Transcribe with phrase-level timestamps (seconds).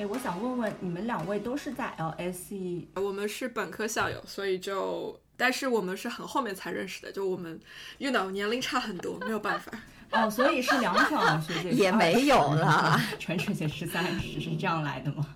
[0.00, 2.86] 哎，我想问问，你们两位都是在 LSE？
[2.94, 7.60] 我们是本科校友，所以就，但是我们是很后面才认识的，就我们
[7.98, 9.70] ，you know，年龄差很多，没有办法。
[10.12, 15.34] 哦，所以是梁爽学姐也没有啦，陈学姐是三十，是这样来的吗？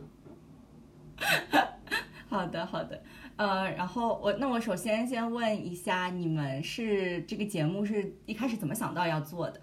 [2.30, 3.02] 好的，好的。
[3.36, 9.60] 呃，然后我那我首先先问一下，你们是这个节目是一开始怎么想到要做的？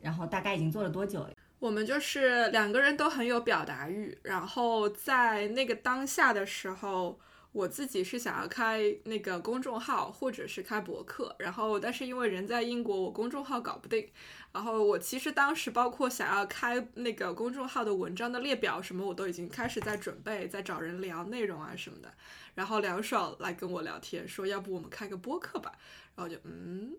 [0.00, 1.30] 然后大概已经做了多久了？
[1.58, 7.18] 我们就是两个人都很有表达欲，然后在那个当下的时候，
[7.52, 14.08] 我自己是想要开那个公众号或者是开博客，然后但是因为人在英国，我公众号搞不定。
[14.52, 22.10] 然后我其实当时包括想要开那个公众号的文章的列表什么，我都已经开始在准备，在找人聊内容啊什么的。
[22.54, 25.72] 然后梁爽来跟我聊天，说要不我们开个播客吧。
[26.14, 26.94] 然后就嗯，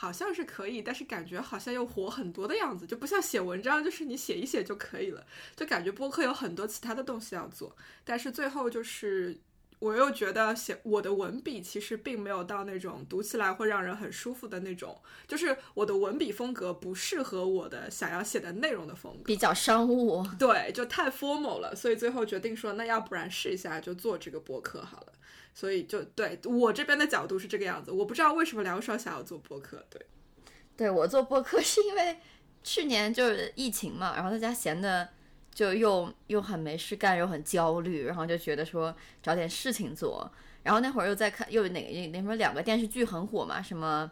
[0.00, 7.76] 好像是可以，但是感觉好像又火很多的样子，就不像写文章，就是你写一写就可以了，就感觉播客有很多其他的东西要做。
[8.04, 9.38] 但是最后就是。
[9.80, 25.12] 我又觉得写我的文笔其实并没有到那种读起来会让人很舒服的那种，就是我的文笔风格不适合我的想要写的内容的风格，比较商务，对，就太 formal 了，所以最后决定说，那要不然试一下就做这个播客好了。
[25.58, 30.06] 所以就对我这边的角度是这个样子，我不知道为什么梁爽想要做播客，对，
[30.76, 32.18] 对我做播客是因为
[32.62, 35.08] 去年就是疫情嘛，然后在家闲的。
[35.50, 40.30] 就又又很没事干，又很焦虑，然后就觉得说找点事情做。
[40.62, 44.08] 然后那会儿又在看，又哪个那什么两个电视剧很火嘛，什么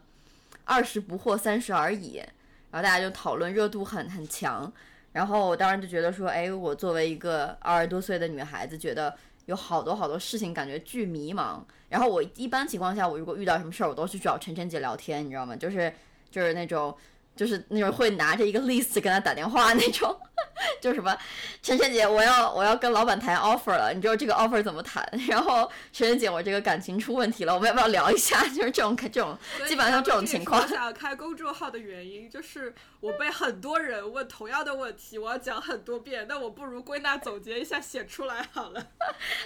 [0.65, 2.17] 二十不惑三十而已。
[2.17, 4.73] 然后大家就讨论，热度很很强。
[5.13, 11.61] 然后我当时就觉得说，哎，我作为一个二十多岁的女孩子，觉得有好多好多事情，感觉巨迷茫。
[11.89, 15.57] 然后我一般情况下，我如果遇到什么事儿，我都去找晨晨姐聊天，你知道吗？
[15.57, 15.93] 就是
[16.31, 16.97] 就是那种。
[17.37, 20.19] 就是那种会拿着一个 list 跟他打电话那种，
[20.81, 21.17] 就什么
[21.63, 25.07] 晨晨姐，我要我要跟老板谈 offer 了，你知道这个 offer 怎么谈？
[25.29, 28.43] 然后晨晨姐，我这个感情出问题了，我们要不要聊一下？
[28.49, 29.39] 就是这种这种，
[29.69, 30.67] 基本上这种情况。
[30.67, 38.87] 想开公众号的原因就是我被很多人问同样的问题，我要讲很多遍，那我不如归纳总结一下写出来好了。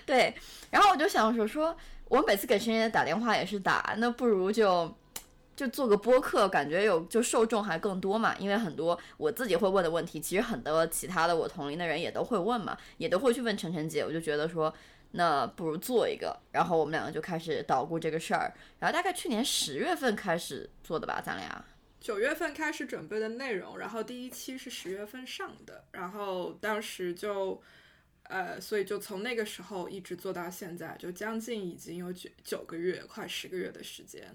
[0.06, 0.32] 对，
[0.70, 1.76] 然后我就想说，说
[2.08, 4.96] 我每次给晨晨姐打电话也是打，那不如就。
[5.60, 14.72] 就做个播客，感觉有就受众还更多嘛，因为很多我自己会问的问题，其实很多其他的我同龄的人也都会问嘛，也都会去问晨晨姐，我就觉得说，
[15.10, 21.62] 那不如做一个，然后我们两个就开始捣鼓这个事儿，然后大概去年十月份开始做的吧，咱俩。
[22.00, 27.60] 九月份开始准备的内容，然后第一期是十月份上的，然后当时就，
[28.22, 34.34] 呃，所以就从那个时候一直做到现在，就将近已经有九九个月，快十个月的时间。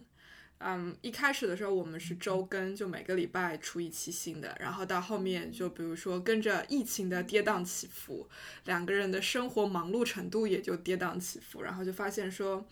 [0.60, 8.28] 嗯，一开始的时候我们是周更，就每个礼拜出一期新的，然后到后面就比如说跟着疫情的跌宕起伏，
[8.64, 12.66] 两个人的生活忙碌程度也就跌宕起伏，然后就发现说，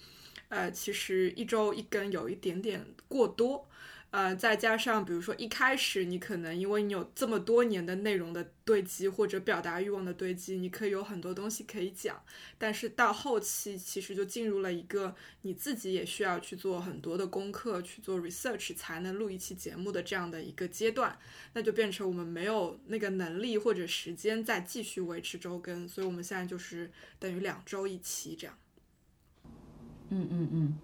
[0.48, 3.68] 呃，其实一周一更有一点点过多。
[4.13, 12.24] 呃，再加上比如说一开始你可能因为你有这么多年的内容的堆积或者表达欲望的堆积，你可以有很多东西可以讲，
[12.59, 21.18] 但是到后期其实就进入了一个你自己也需要去做很多的功课去做 research 才能录一期节目的这样的一个阶段，
[21.53, 28.56] 那就变成我们没有那个能力或者时间再继续维持周更，所以我们现在就是等于两周一期这样。
[30.12, 30.78] 嗯嗯嗯。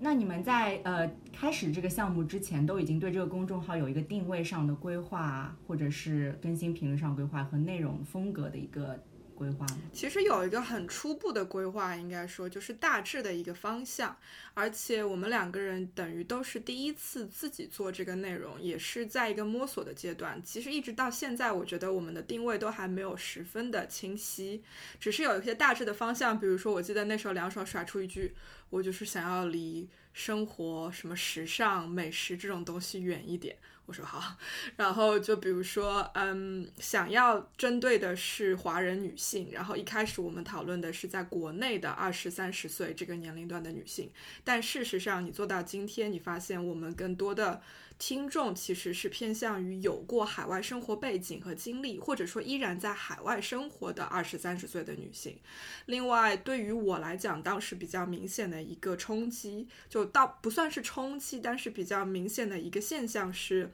[0.00, 9.02] 那你们在呃开始这个项目之前，都已经对这个公众号有一个定位上的规划，或者是更新频率上规划和内容风格的一个。
[9.38, 14.16] 规划其实有一个很初步的规划，应该说就是大致的一个方向。
[14.52, 20.42] 而且我们两个人等于都是第一次自己做这个内容，也是在一个摸索的阶段。
[20.42, 24.64] 其实一直到现在，我觉得我们的定位都还没有十分的清晰，
[24.98, 26.36] 只是有一些大致的方向。
[26.36, 28.34] 比如说，我记得那时候梁爽甩出一句
[28.70, 33.56] ：“我就是想要离生活、什么时尚、美食这种东西远一点。”
[33.88, 34.36] 我说好，
[34.76, 44.10] 然后就比如说，嗯，想要针对的是华人女性，然后一开始我们讨论的是在国内的二十三十岁这个年龄段的女性，
[44.44, 47.62] 但事实上你做到今天，你发现我们更多的
[47.98, 55.36] 听众其实是偏向于有过海外生活背景和经历，或者说依然在海外生活的二十三十岁的女性。
[55.86, 63.72] 另外，对于我来讲，当时比较明显的一个冲击，就倒不算是冲击，但是比较明显的一个现象是，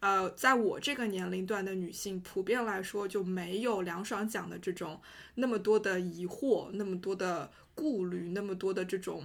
[0.00, 5.02] 呃，在我这个年龄段的女性，普遍来说就没有梁爽讲的这种
[5.34, 9.22] 那么多的疑惑，那么多的顾虑，那么多的这种。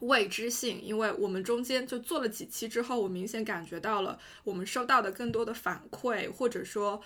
[0.00, 7.00] 未知性，因为我们中间就做了几期之后，我明显感觉到了，我们收到的更多的反馈，或者说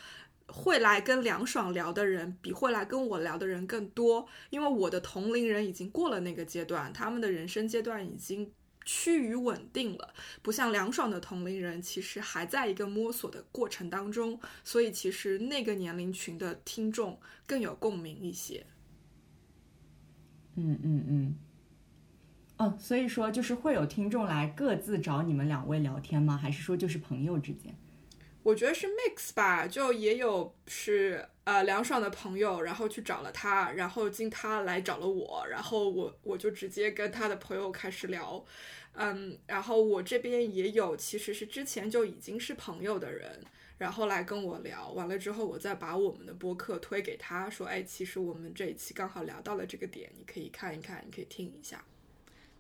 [0.47, 4.27] 会来跟梁爽聊的人，比会来跟我聊的人更多。
[4.51, 8.53] 因为我的同龄人已经过了那个阶段，他们的人生阶段已经
[8.85, 14.39] 趋于稳定了，不像梁爽的同龄人，其实还在一个摸索的过程当中。
[14.63, 18.67] 所以，其实那个年龄群的听众更有共鸣一些。
[20.57, 21.35] 嗯嗯嗯。
[22.57, 26.37] 哦，所以说就是会有听众来各自找你们两位聊天吗？
[26.37, 27.75] 还是说就是朋友之间？
[28.45, 38.45] 我觉得是 mix 吧，就也有是呃梁爽的朋友，然后去找了他，然后经他来找了我，然后我我就直接跟他的朋友开始聊，
[38.93, 43.43] 嗯，然后我这边也有其实是之前就已经是朋友的人，
[43.79, 51.83] 然后来跟我聊完了之后，我再把我们的播客推给他说，哎，其实我们这一期刚好聊到了这个点，你可以看一看，你可以听一下。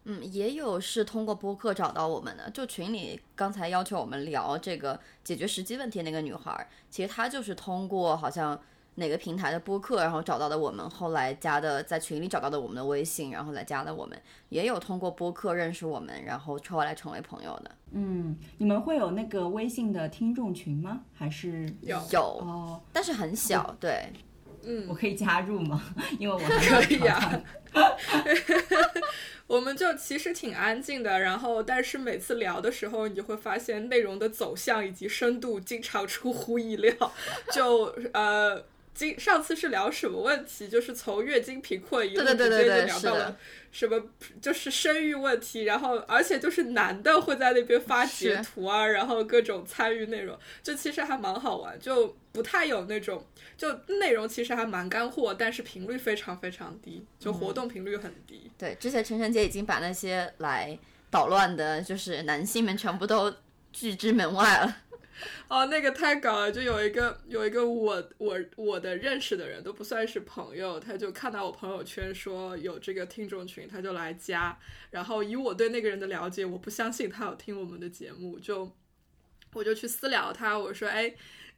[0.04, 8.58] 嗯，也有是通过播客找到我们的，就群里刚才要求我们聊这个解决实际问题那个女孩，其实她就是通过好像
[8.96, 14.16] 哪个平台的播客，然后找到的我们，后来加的在群里找到的我们的微信，然后来加的我们，
[14.50, 17.70] 也有通过播客认识我们，然后后来成为朋友的。
[17.92, 21.00] 嗯，你们会有那个微信的听众群吗？
[21.12, 24.12] 还是有有哦，但是很小，对，
[24.66, 25.82] 嗯，我可以加入吗？
[26.19, 27.40] 因为我可以啊。
[29.46, 37.12] 我们就其实挺安静的，然后但是每次聊的时候，你就会发现内容的走向以及深度经常出乎意料。
[37.52, 38.64] 就呃，
[38.94, 40.69] 今上次是聊什么问题？
[40.69, 43.37] 就是从月经贫困一路直接就聊到了
[43.73, 44.00] 什么，
[44.41, 45.64] 就是生育问题。
[45.64, 53.26] 然后而且就是男的会在那边发截图啊，然后各种参与内容，就其实还蛮好玩，就不太有那种。
[53.56, 58.50] 就内容其实还蛮干货，但是频率非常非常低，就活动频率很低。
[58.58, 60.76] 对，之前晨晨姐已经把那些来
[61.11, 63.32] 捣乱的，就是男性们全部都
[63.73, 64.76] 拒之门外了。
[65.49, 66.52] 哦，那个太搞了！
[66.52, 74.58] 就有一个有一个我我我的认识的人都不算是朋友，他就看到我朋友圈说有这个听众群，他就来加。
[74.90, 78.72] 然后以我对那个人的了解，我不相信他有听我们的节目，就
[79.52, 81.14] 我就去私聊他，我说哎。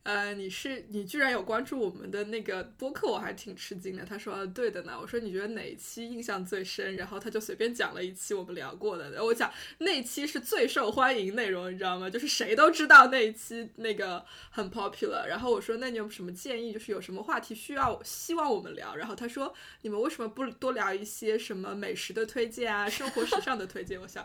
[0.07, 4.05] 呃，你是你居然有关注我们的那个播客，我还挺吃惊的。
[4.05, 4.97] 他说对的呢。
[5.01, 6.95] 我说你觉得哪一期印象最深？
[6.95, 9.25] 然后他就随便讲了一期我们聊过的。
[9.25, 12.09] 我讲那期是最受欢迎内容，你知道吗？
[12.09, 15.27] 就是谁都知道那一期那个很 popular。
[15.27, 16.73] 然后我说那你有什么建议？
[16.73, 18.95] 就是有什么话题需要希望我们聊？
[18.95, 19.53] 然后他说
[19.83, 24.01] 你们为什么不多聊一些什么美食的推荐啊，生活时尚的推荐？
[24.01, 24.25] 我想。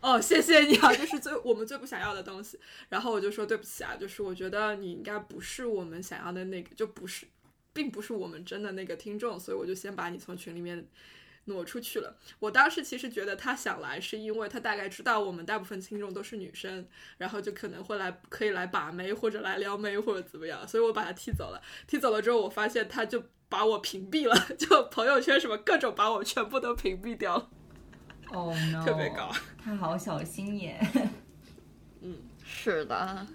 [0.00, 2.58] 哦，谢谢你啊，这是最我们最不想要的东西。
[2.88, 7.26] 然后我就说对不起啊，就是我觉得你应该不是我们想要的那个，就不是，
[7.72, 10.86] 并不是我们真的那个听众，所以我就先把你从群里面
[11.44, 12.16] 挪出去了。
[12.38, 16.86] 我当时其实觉得他想来，是因为他大概知道我们大部分听众都是女生，
[17.18, 21.60] 然后就可能会来，可以来把妹或者来撩妹或者怎么样，所以我把他踢走了。
[21.86, 27.50] 踢走了之后，我发现他就把我屏蔽了， 就朋友圈什么各种把我全部都屏蔽掉了。
[28.32, 29.30] 哦，特别高，
[29.62, 30.78] 他好小心眼。
[32.00, 33.26] 嗯，是的。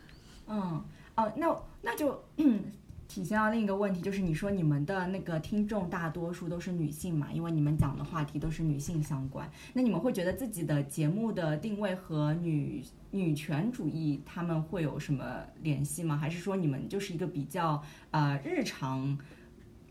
[0.47, 0.81] 嗯，
[1.15, 2.63] 哦，那那就嗯
[3.07, 7.31] 体现到另一个问题，就是你说你们的那个听众大多数都是女性嘛？
[7.31, 9.49] 因为你们讲的话题都是女性相关。
[9.73, 16.17] 那你们会觉得自己的节目的定位和女女权主义他们会有什么联系吗？
[16.17, 19.17] 还是说你们就是一个比较呃日常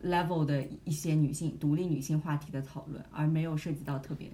[0.03, 4.29] level 的一些女性独立女性话题的讨论，而没有涉及到特别？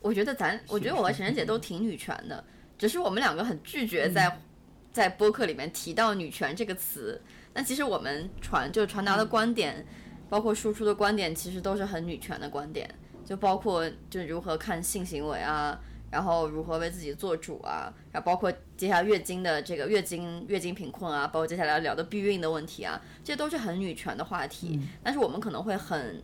[0.00, 2.42] 我觉得咱，我觉得我和晨晨姐都挺女权的，
[2.78, 4.40] 只是我们两个很拒绝在
[4.92, 7.20] 在播客里面提到女权这个词。
[7.52, 9.84] 那其实我们传就传达的观点，
[10.28, 12.88] 包括输出的观点，其实都是很女权的观点，
[13.24, 15.78] 就包括就如何看性行为啊，
[16.10, 24.80] 然后如何为自己做主啊，然后包括接下来月经的这个月经月经贫困啊，包括接下来聊的避孕的问题啊，这些都是很女权的话题。
[25.02, 26.22] 但是我们可能会很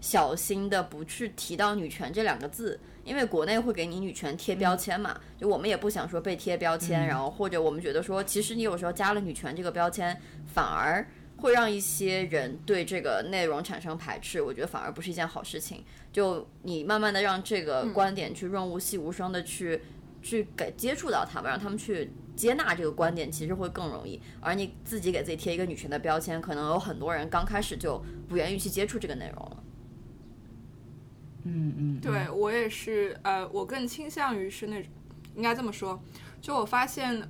[0.00, 2.78] 小心的不去提到女权这两个字。
[3.04, 15.84] 因为国内会给你女权贴标签嘛，就我们也不想说被贴标签，然后或者我们觉得说，其实你有时候加了女权这个标签，反而会让一些人对这个内容产生排斥，我觉得反而不是一件好事情。
[16.12, 19.80] 就你慢慢的让这个观点去润物细无声的去
[20.20, 24.20] 去给接触到他们，让他们去接纳这个观点，其实会更容易。
[24.40, 29.62] 而你自己给自己贴一个女权的标签，可能有很多人刚开始就不愿意去接触这个内容了。
[31.46, 34.90] 嗯嗯，对我也是，呃，我更倾向于是那种，
[35.36, 36.02] 应该这么说，
[36.40, 37.22] 就我发现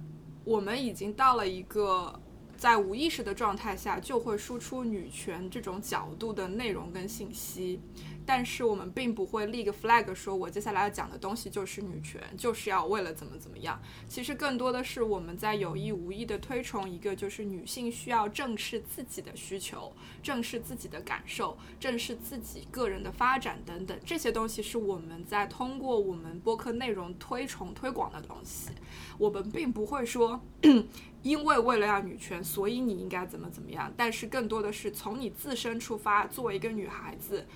[0.45, 2.19] 我们已经到了一个
[2.57, 7.81] 在无意识的状态下就会输出女权这种角度的内容跟信息。
[8.27, 13.81] 但是我们并不会立个 flag，说我接下来要讲的东西就是女权，就是要为了怎么怎么样。
[14.09, 23.97] 其实更多的是我们在有意无意的推崇一个，就是女性需要正视自己的需求，正视自己的感受，正视自己个人的发展等等。
[24.05, 28.71] 这些东西是我们在通过我们播客内容推崇推广的东西。
[29.19, 30.41] 我们并不会说，
[31.23, 33.93] 因为为了要女权，所以你应该怎么怎么样。
[33.97, 37.47] 但是更多的是从你自身出发，作为一个女孩子。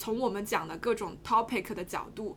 [0.00, 2.34] 从我们讲的各种 topic 的角度，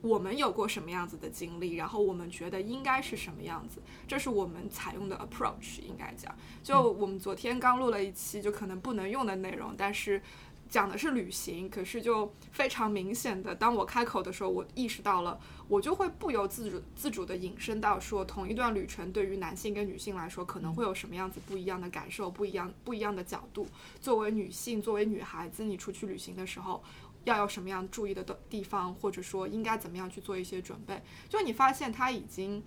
[0.00, 5.80] 我们有过什么样子的经历，然后我们觉得应该是什么样子，这是我们采用的 approach。
[5.80, 10.20] 应该讲，就我们昨天刚录了一期，就可能不能用的内容，但是
[10.68, 23.68] 讲的是旅行，可是就非常明显的，当我开口的时候，我意识到了，我就会不由自主自主的引申到说，同一段旅程对于男性跟女性来说，可能会有什么样子不一样的感受，不一样不一样的角度。
[24.00, 26.82] 作为女性，作为女孩子，你出去旅行的时候。
[27.24, 31.00] 要有什么样注意的的地方，或者说应该怎么样去做一些准备？
[31.28, 32.62] 就你发现它已经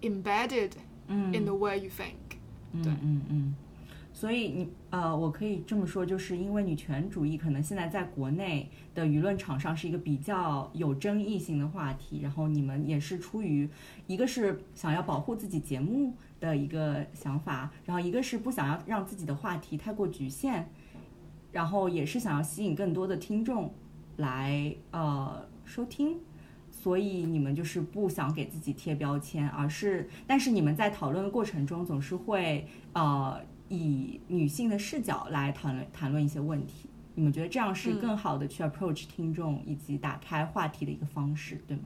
[0.00, 0.72] embedded
[1.08, 2.82] in the way you think。
[2.82, 3.54] 对，嗯嗯。
[4.14, 13.68] 所以你呃，我可以这么说，就是因为女权主义可能现在在国内的舆论场上是一个比较有争议性的话题，然后你们也是出于
[14.06, 20.66] 一个是想要保护自己节目的一个想法，然后一个是不想要让自己的话题太过局限，
[21.50, 23.74] 然后也是想要吸引更多的听众。
[24.16, 26.18] 来呃收听，
[26.70, 36.88] 所以你们就是不想给自己贴标签，而是但是你们在讨论的过程中总是会呃以女性的视角来谈论谈论一些问题。
[37.14, 41.84] 你们觉得这样是更好的去 approach 听众以及打开话题的一个方式，对吗？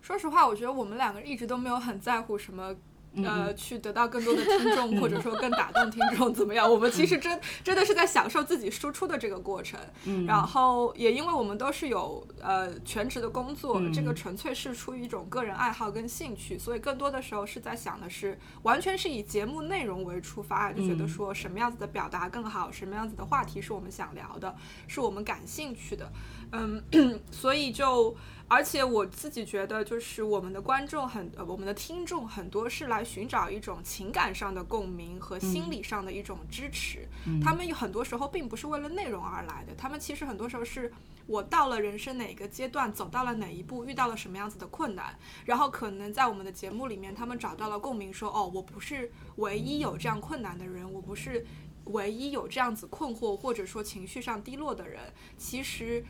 [0.00, 2.74] 说实话，我觉得我们两个一直都没有很在乎什么。
[3.16, 6.70] 呃，去得到更多的听众，或者说更打动听众，怎么样？
[6.70, 9.80] 我们其实真真的是在享受自己输出的这个过程。
[10.04, 24.54] 嗯，然后也因为我们都是有呃全职的工作，这个纯粹是出于一种个人爱好跟兴趣，所以更多的时候是在想的是，完全是以节目内容为出发，就觉得说什么样子的表达更好，什么样子的话题是我们想聊的，
[24.86, 26.08] 是我们感兴趣的。
[26.52, 26.82] 嗯，
[27.32, 28.14] 所以就。
[28.48, 37.06] 而且我自己觉得，就是我们的观众很，呃，我们的听众很多是来寻找一种情感上的共鸣和心理上的一种支持。
[37.42, 40.90] 他们有很多时候并不是为了内容而来的，他们其实很多时候是
[41.26, 45.14] 我到了人生哪个阶段，走到了哪一步，遇到了什么样子的困难，
[45.44, 51.44] 然后可能在我们的节目里面，他们找到了共鸣，说哦，我不是唯一有这样困难的人，我不是
[51.84, 56.02] 唯一有这样子困惑或者说情绪上低落的人，其实。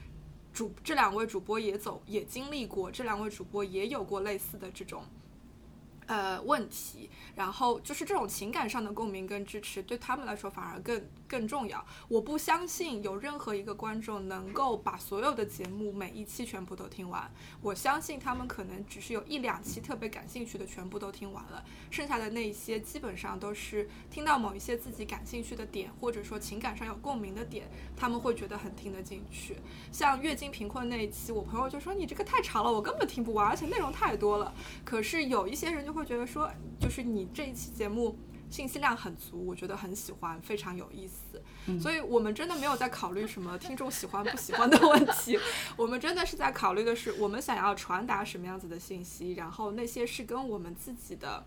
[0.59, 5.05] 主这两位主播也走也经历过，这两位主播也有过类似的这种。
[6.09, 11.85] 呃，问题，然后就是这种情感上的共鸣跟支持，对他们来说反而更更重要。
[12.09, 17.31] 我不相信有任何一个观众能够把所有的节目每一期全部都听完。
[17.61, 29.59] 我相信他们可能只是有一两期特别感兴趣的全部都听完了，剩下的那些基本上都是听到某一些自己感兴趣的点，或者说情感上有共鸣的点，他们会觉得很听得进去。
[29.93, 34.55] 像月经贫困那一期，我朋友就说你这个太长了，我根本听不完，而且内容太多了。
[34.87, 35.98] 可是有一些人就。
[35.98, 38.19] 会觉得说，就是你这一期节目
[38.51, 41.43] 信息量很足，我觉得很喜欢，非常有意思。
[41.79, 45.39] 所以我们真的没有在考虑什么听众喜欢不喜欢的问题，
[45.77, 51.47] 我们真的是在考虑的是我们想要传达什么样子的信息，然后那些是跟我们自己的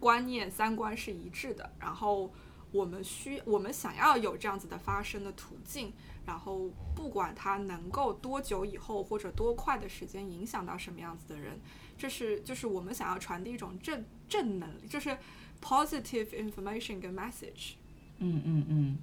[0.00, 2.32] 观念、三观是一致的，然后
[2.72, 5.92] 我们需我们想要有这样子的发声的途径，
[6.26, 11.60] 然后不管它能够多久以后或者多快的时间影响到什么样子的人。
[12.02, 15.16] 这是就是我们想要传递一种正正能力，就是
[15.62, 17.74] positive information 跟 message。
[18.18, 18.98] 嗯嗯嗯，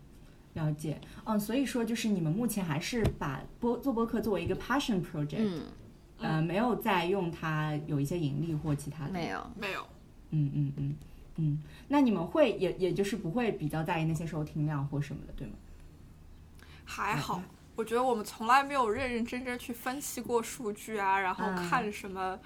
[0.56, 1.00] 了解。
[1.24, 5.62] 嗯，所以说就是你们目前还是把播做播客作为一个 passion project，嗯，
[6.18, 9.14] 呃，没有再用它有一些盈利或其他的。
[9.14, 9.88] 没有，没有。
[10.32, 10.96] 嗯嗯嗯
[11.38, 15.54] 嗯，那你们会也也就是不会比较在意那些收听量或什么的，对吗？
[16.84, 17.42] 还好。
[17.78, 22.38] 我觉得我们从来没有认认真真去分析过数据啊，然后看什么。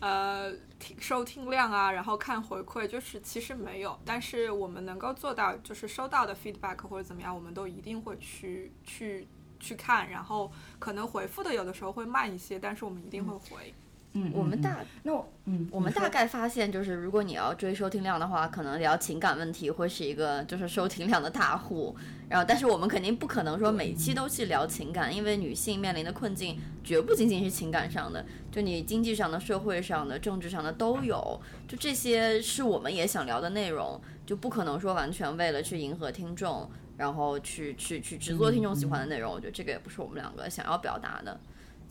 [0.00, 9.26] 呃，听收听量啊，然后看回馈，就是其实没有，但是我们能够做到，就是收到的 feedback 或者怎么样，我们都一定会去去
[9.58, 13.74] 去看，然后可能回复的有的时候会慢一些，但是我们一定会回。
[13.74, 21.94] 嗯，嗯我们大那我嗯，我们大概发现，就是如果你要追收听量的话，可能聊情感问题会是一个就是收听量的大户。
[22.28, 31.40] 然后，但是我们肯定不可能说每期都去聊情感，因为女性面临的困境绝不仅仅是情感上的，就你经济上的、社会上的、政治上的都有。
[31.66, 39.32] 就这些是我们也想聊的内容，就不可能说完全为了去迎合听众，然后去去去只做听众喜欢的内容。
[39.32, 41.38] 我觉得这个也不是我们两个想要表达的。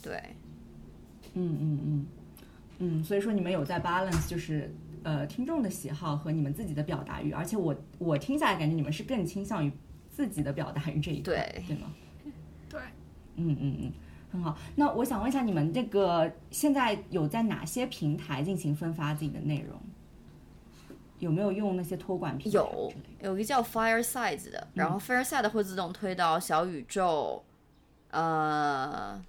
[0.03, 0.21] 对，
[1.39, 2.05] 嗯嗯嗯
[2.79, 9.71] 嗯，所以说你们有在 balance，就是呃听众的喜好和你们自己的表达欲，而且我我听下来感觉你们是更倾向于
[10.09, 11.93] 自己的表达欲这一块，对对吗？
[12.67, 12.81] 对，
[13.35, 13.91] 嗯嗯嗯，
[14.31, 14.57] 很好。
[14.75, 19.79] 那我想问一下，你们这个现在有在哪些平台进行分发自己的内容？
[21.19, 22.93] 有没有用那些托管平台有？
[23.21, 27.43] 有一个叫 Fireside 的，然后 Fireside 会自动推到小宇宙，
[28.11, 29.19] 呃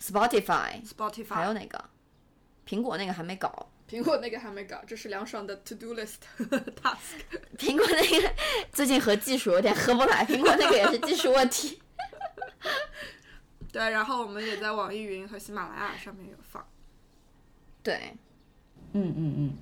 [0.00, 1.84] ，Spotify，Spotify 还有哪个？
[2.66, 6.18] 苹果那个还没搞，苹果那个还没搞，这是梁爽的 To Do List
[6.80, 7.20] task。
[7.58, 8.34] 苹果那个
[8.72, 11.80] 最近和技术有点合不来，苹果那个也是技术问题。
[13.72, 16.64] 对，然后我们也在网易云和喜马拉雅上面有放。
[17.82, 18.14] 对，
[18.92, 19.56] 嗯嗯嗯。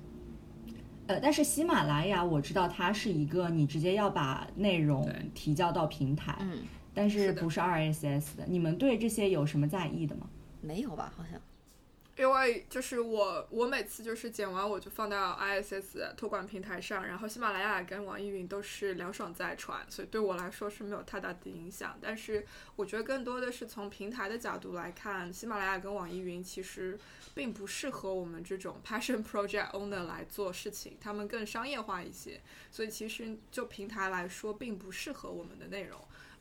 [1.07, 6.59] 呃，但是喜马拉雅我知道它是一个你直接要把内容提交到平台，嗯，
[6.93, 8.45] 但是不是 RSS 的。
[8.47, 10.29] 你们对这些有什么在意的吗？
[10.61, 11.11] 没有吧？
[11.15, 11.41] 好像
[12.17, 21.97] 因为就是我，我每次就是剪完我就放到 ISS 托管平台上，然后喜马拉雅跟网易云都是凉爽在传，所以对我来说是没有太大的影响。
[22.01, 26.99] 但是我觉得更多的是从平台的角度来看，喜马拉雅跟网易云其实
[27.33, 35.97] 并不适合我们这种 passion project owner 来做事情，他们更商业化一些，所以其实就平台来说并不适合我们的内容。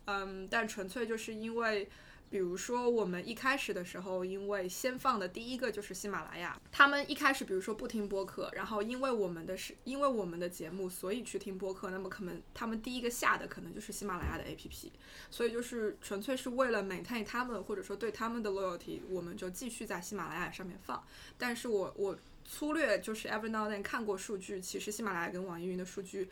[0.09, 1.89] 嗯，但纯粹就是因为。
[2.31, 14.91] 比如说，我们一开始的时候，因为先放的第一个就是喜马拉雅，他们一开始比如说不听播客，然后因为我们的是因为我们的节目，所以去听播客，那么可能他们第一个下的可能就是喜马拉雅的 APP，
[15.31, 21.03] 所以就是纯粹是为了 maintain 他们或者说对他们的 loyalty，我们就继续在喜马拉雅上面放。
[21.39, 26.29] 但是我我粗略就是 every now and then 看过数据，其实喜马拉雅跟网易云的数据。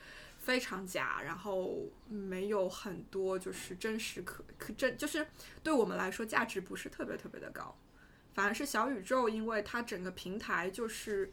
[0.47, 5.27] 非常假，然后没有很多就是真实可可真，就是
[5.61, 7.77] 对我们来说价值不是特别特别的高。
[8.33, 11.33] 反而是小宇宙，因为它整个平台就是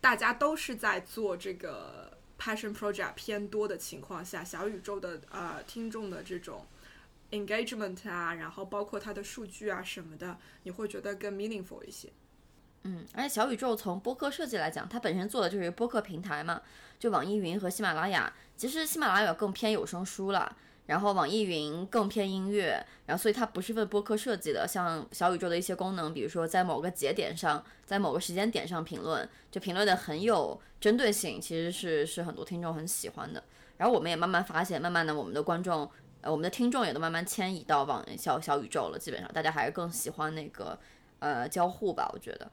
[0.00, 6.66] 大家都是在做这个 passion project 偏多的情况下，小宇宙的呃听众的这种
[7.30, 12.10] engagement 啊，然后包括它的数据啊什么的，你会觉得更 meaningful 一些。
[12.82, 16.60] 嗯，而且小宇宙从播客设计来讲，它本身做的就是播客平台嘛，
[17.00, 20.54] 就网易云和喜马拉雅，其实喜马拉雅更偏有声书了，
[20.86, 24.68] 然后网易云更偏音乐，然后所以它不是为播客设计的。
[24.68, 33.42] 像小宇宙的一些功能，比如说在某个节点上，在某个时间点上评论，就评论的很有针对性，其实是是很多听众很喜欢的。
[33.78, 40.78] 然后我们也慢慢发现，慢慢的我们的观众，呃，我们的听众也都慢慢迁移到网小小宇宙了，基本上大家还是更喜欢那个
[41.20, 42.50] 呃交互吧，我觉得。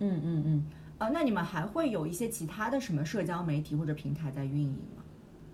[0.00, 0.66] 嗯嗯嗯，
[0.98, 5.02] 啊，那你们还会有一些其他的什么社交媒体或者平台在运营吗？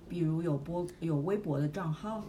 [0.08, 2.22] 比如有播有微博的账号？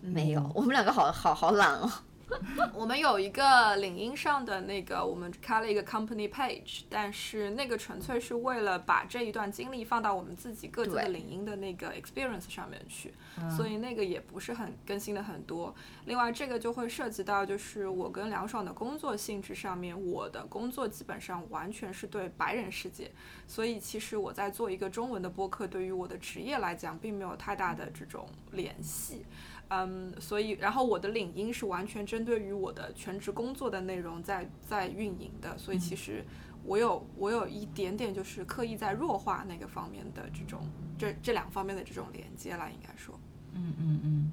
[0.00, 1.90] 没有，我们两个好好好懒哦。
[2.74, 13.12] 我们有一个领英上的那个，我们开了一个 company page，但是那个纯粹是为了把这一段经历放到我们自己各自的领英的那个 experience 上面去，
[13.56, 15.74] 所以那个也不是很更新的很多。
[16.06, 23.10] 另外，这个就会涉及到就是我跟梁爽的工作性质上面，我的工作基本上完全是对白人世界，
[23.46, 29.24] 所以其实我在做一个中文的播客，对于我的职业来讲，并没有太大的这种联系。
[29.68, 36.24] 嗯，所以然后我的领英是完全针对于我的全职工作的内容在在运营的，所以其实
[36.64, 40.60] 我有我有一点点就是刻意在弱化那个方面的这种
[40.98, 43.18] 这这两方面的这种连接了，应该说。
[43.54, 44.32] 嗯嗯嗯，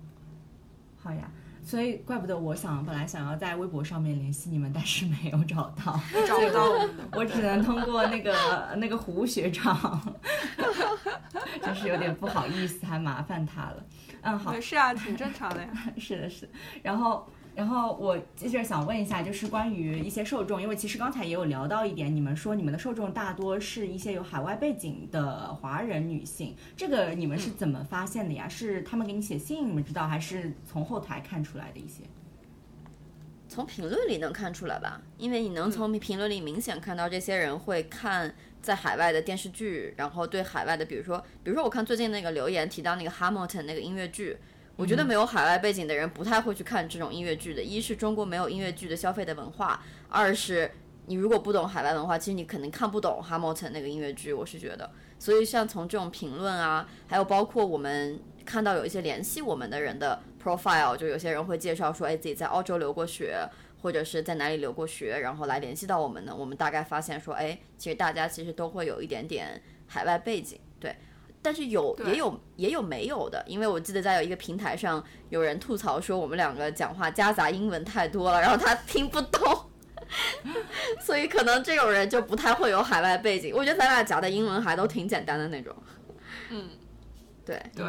[0.97, 1.29] 好呀。
[1.61, 8.33] 所以怪不得我想本来想要在微博上面联系你们，但是没有找到，找不到我们，我只能通过那个
[8.77, 10.01] 那个胡学长，
[11.61, 13.85] 就是有点不好意思，还麻烦他了。
[14.21, 15.69] 嗯，好，是啊，挺正常的呀。
[15.97, 16.51] 是的，是的。
[16.83, 28.47] 然后，然后我接着想问一下，就是关于一些受众，因为其实刚才也有聊到一点，你们说你们的受众大多是一些有海外背景的华人女性，这个你们是怎么发现的呀？
[28.47, 32.03] 是他们给你写信，你们知道，还是从后台看出来的一些？
[33.47, 44.37] 从评论里能看出来吧，因为你能从评论里明显看到这些人会看在海外的电视剧，然后对海外的，比如说，比如说我看最近那个留言提到那个 Hamilton 那个音乐剧，
[44.75, 47.61] 我觉得没有海外背景的人不太会去看这种音乐剧的。
[47.61, 50.71] 一是中国没有音乐剧的消费的文化，二是
[51.07, 54.31] 你如果不懂海外文化，其实你可能看不懂《Hamilton》那个音乐剧。
[54.31, 63.37] 我是觉得，所以像从这种评论啊，还有包括我们看到有一些联系我们的人的 profile，就有些人会介绍说，哎，自己在澳洲留过学，
[63.81, 66.35] 或者是在哪里留过学，然后来联系到我们呢。
[66.35, 70.95] 我们大概发现说，哎，其实大家其实都会有一点点海外背景，对。
[71.41, 79.69] 但是有也有也有没有的，因为我记得在有一个平台上有人吐槽说我们两个讲话夹杂英文太多了，然后他听不懂，
[80.99, 83.55] 所以可能这种人就不太会有海外背景。
[83.55, 85.73] 我觉得咱俩夹的英文还都挺简单的那种。
[86.49, 86.71] 嗯，
[87.45, 87.85] 对对，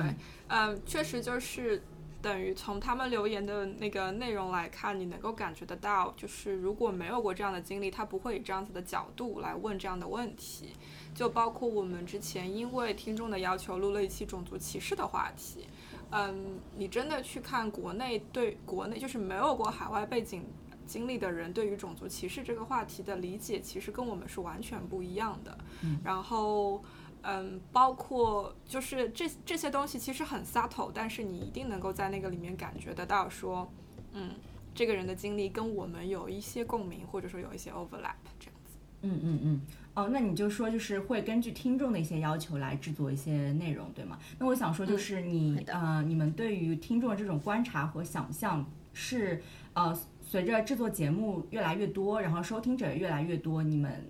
[0.47, 1.83] 嗯，确实就是
[2.23, 10.75] 等于从他们留言的那个内容来看，你能够感觉得到，就是如果没有过这样的经历，他不会以这样子的角度来问这样的问题。
[11.15, 15.67] 就包括我们之前因为听众的要求录了一期种族歧视的话题，
[16.11, 20.45] 嗯，你真的去看国内对国内就是没有过海外背景
[20.87, 25.57] 经历的人对于种族歧视这个话题的理解，其实跟我们是完全不一样的。
[26.05, 26.83] 然后，
[27.23, 33.71] 嗯，包括就是这这些东西其实很 subtle，但是你一定能够在那个里面感觉得到说，
[34.13, 34.31] 嗯，
[34.75, 38.79] 这个人的经历跟我们有一些共鸣，或者说有一些 overlap 这样子。
[39.03, 39.61] 嗯嗯嗯。
[39.95, 44.17] 哦，那你就说就是会根据听众的一些要求来制作一些内容，对吗？
[44.39, 49.43] 那我想说就是你呃，你们对于听众的这种观察和想象是
[49.75, 54.09] 呃，随着制作节目越来越多，然后收听者越来越多，你们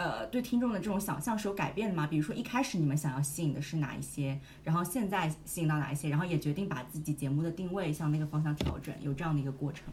[0.00, 2.06] 呃对听众的这种想象是有改变的吗？
[2.06, 9.84] 比如说一开始你们想要吸引的是哪一些，然后现在吸引到哪一些，然后也决定把自己节目的定位向那个方向调整，有这样的一个过程？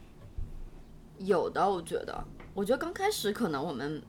[1.20, 4.02] 有的，我觉得，我觉得刚开始可能我们。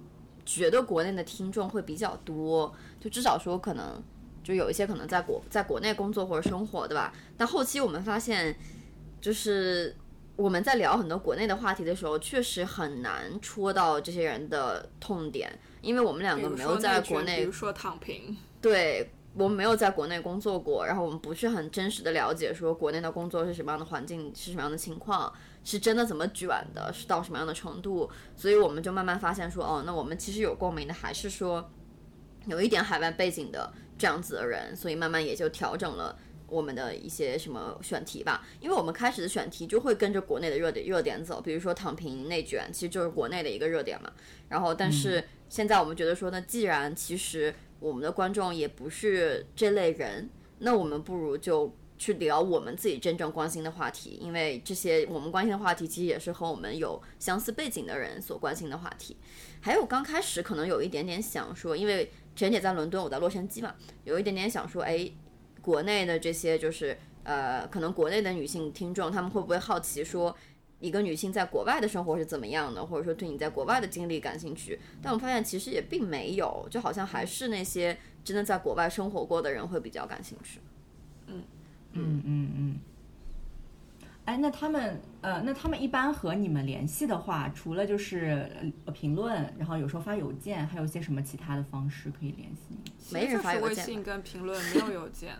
[0.51, 4.03] 觉得国内的听众会比较多，就至少说可能
[4.43, 7.13] 就有一些可能在国在国内工作或者生活，对吧？
[7.37, 8.57] 但后期我们发现，
[9.21, 9.95] 就是
[10.37, 15.53] 我们在聊很多国内的话题的时候，确实很难戳到这些人的痛点，
[15.89, 25.33] 因为我们两个没有在国内，比如说躺平，对我们没有在国内工作过，然后我们不是很真实的了解说国内的工作是什么样的环境，是什么样的情况。
[25.65, 31.71] 是真的怎么卷的，是到什么样的程度，所以我们就慢慢发现说，哦，那我们其实有共鸣的，还是说
[32.47, 38.47] 有一点海外背景的这样子的人，所以慢慢也就调整了我们的一些什么选题吧。
[38.61, 44.11] 因为我们开始的选题就会跟着国内的热点热点走，比如说躺平内卷，其实就是国内的一个热点嘛。
[44.49, 51.75] 然后，但是现在我们觉得说，那既然其实我们的观众也不是这类人，那我们不如就。
[52.01, 59.17] 去聊我们自己真正关心的话题，因为这些我们关心的话题，其实也是和我们有相似背景的人所关心的话题。
[59.61, 65.11] 还有刚开始可能有一点点想说，因为陈姐在伦敦，我在洛杉矶嘛，有一点点想说，哎，
[65.61, 70.37] 国内的这些就是呃，可能国内的女性听众，他们会不会好奇说，
[70.81, 74.79] 一个女性在国外的生活是怎么样的，或者说对你在国外的经历感兴趣？
[75.03, 80.61] 但我发现其实也并没有，就好像还是那些真的在国外生活过的人会比较感兴趣。
[81.27, 81.43] 嗯。
[81.93, 82.79] 嗯嗯嗯，
[84.27, 88.49] 哎，那他们呃，那他们一般和你们联系的话，除了就是
[88.93, 92.93] 评论，然后有时候发邮件，还有一些什么其他的方式可以联系你？
[93.11, 95.35] 没人发微信跟评论，没有邮件。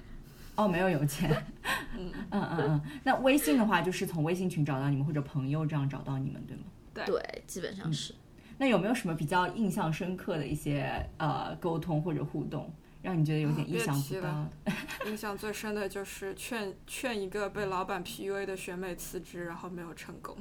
[0.59, 1.31] 哦，没有邮件。
[1.97, 6.65] 嗯嗯嗯嗯，那微信的话，就是从微信群找到你们，或者朋友这样找到你们，对吗？
[7.07, 8.13] 对，基本上是。
[8.59, 12.73] 那有没有什么比较印象深刻的一些呃沟通或者互动？
[13.01, 14.49] 让你觉得有点意想不到。
[15.07, 20.37] 印象最深的就是劝劝一个被老板 PUA 的学妹辞职，然后没有成功。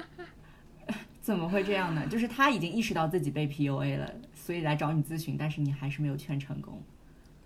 [1.22, 2.06] 怎么会这样呢？
[2.06, 6.82] 就是他已经意识到自己被 PUA 了，所以来找你咨询，但是你还是没有劝成功。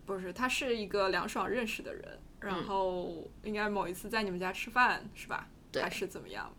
[0.07, 5.49] 不是，他是一个梁爽认识的人，然后应该某一次在你们家吃饭是吧？
[5.71, 6.51] 对还是怎么样？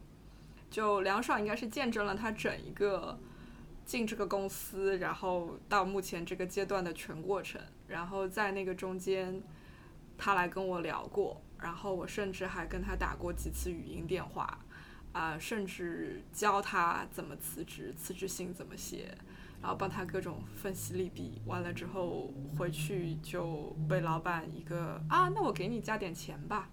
[0.70, 3.18] 就梁爽应该是见证了他整一个。
[3.86, 9.42] 进这个公司，然后到目前这个阶段的全过程，然后在那个中间，
[10.18, 14.60] 他来跟我聊过，然后我甚至还跟他打过几次语音电话，
[15.14, 19.18] 啊，甚至教他怎么辞职，辞职信怎么写，
[19.62, 26.70] 然后帮他各种分析利弊，完了之后回去就被老板一个啊，那我给你加点钱吧，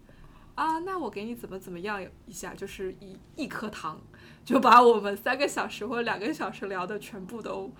[0.54, 4.00] 啊，那我给你怎么怎么样一下，就是一一颗糖。
[4.44, 7.72] 就把我们三个小时或者两个小时聊的全部都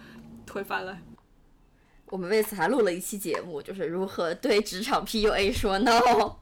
[0.46, 0.98] 推翻了。
[2.08, 5.92] 我们为此还录了一期节目，就是如何对职场 PUA 说 no。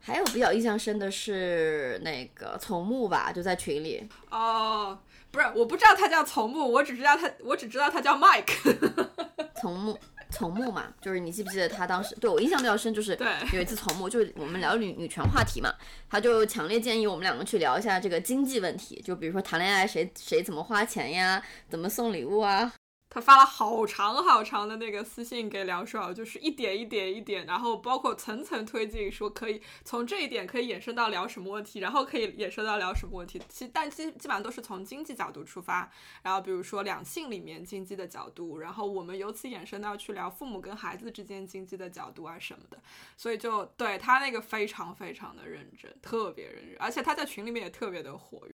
[0.00, 4.08] 还有比较印象深的是那个从木吧，就在群里。
[4.30, 4.98] 哦，
[5.30, 8.76] 不是，我不知道他叫从木，我只知道他，我只知道他叫 Mike。
[9.60, 9.98] 从木。
[10.32, 15.74] 从木嘛，就是你记不记得他当时对我印象比较深，就是对有一次从木，就是我们聊女女权话题嘛，
[16.08, 22.72] 他就强烈建议我们两个去聊一下这个经济问题，就比如说谈恋爱谁谁怎么花钱呀，怎么送礼物啊，
[23.12, 33.42] 他发了好长好长的那个私信给梁爽，就是一点一点一点，然后包括层层推进，说可以从这一点可以衍生到聊什么问题，然后可以衍生到聊什么问题。
[33.48, 35.90] 其实但基基本上都是从经济角度出发，
[36.22, 42.78] 然后比如说两性里面经济的角度，然后我们由此衍生到去聊父母跟孩子之间经济的角度啊什么的。
[43.16, 48.52] 所以就对他那个非常非常的认真，特别认真，而且他在群里面也特别的活跃。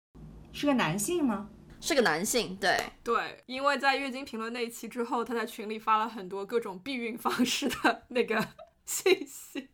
[0.52, 1.48] 是个男性吗？
[1.82, 8.40] 是个男性，对，对，因为在月经评论那一期之后，他在群里发了很多各种避孕方式的那个
[8.86, 9.68] 信息，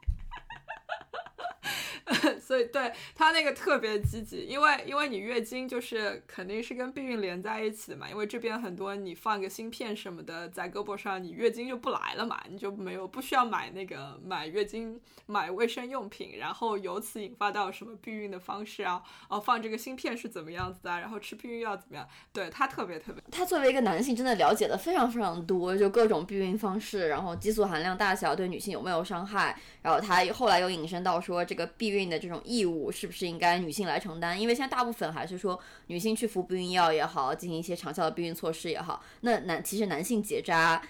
[2.40, 23.22] 所以对他那个特别积极，因为因为你月经就是肯定是跟避孕连在一起的嘛，因为这边很多你放个芯片什么的在胳膊上，你月经就不来了嘛，你就没有不需要买那个买月经买卫生用品，然后由此引发到什么避孕的方式啊，哦放这个芯片是怎么样子的，然后吃避孕药怎么样，对他特别特别。
[23.30, 34.40] 他作为一个男性，真的了解的非常非常多，就各种避孕方式，然后激素含量大小对女性有没有伤害，然后他后来又引申到说这个个避孕的这种义务是不是应该女性来承担？
[34.40, 40.80] 因为现在大部分还是说女性去服避孕药也好，进行一些长效的避孕措施也好，那男其实男性结扎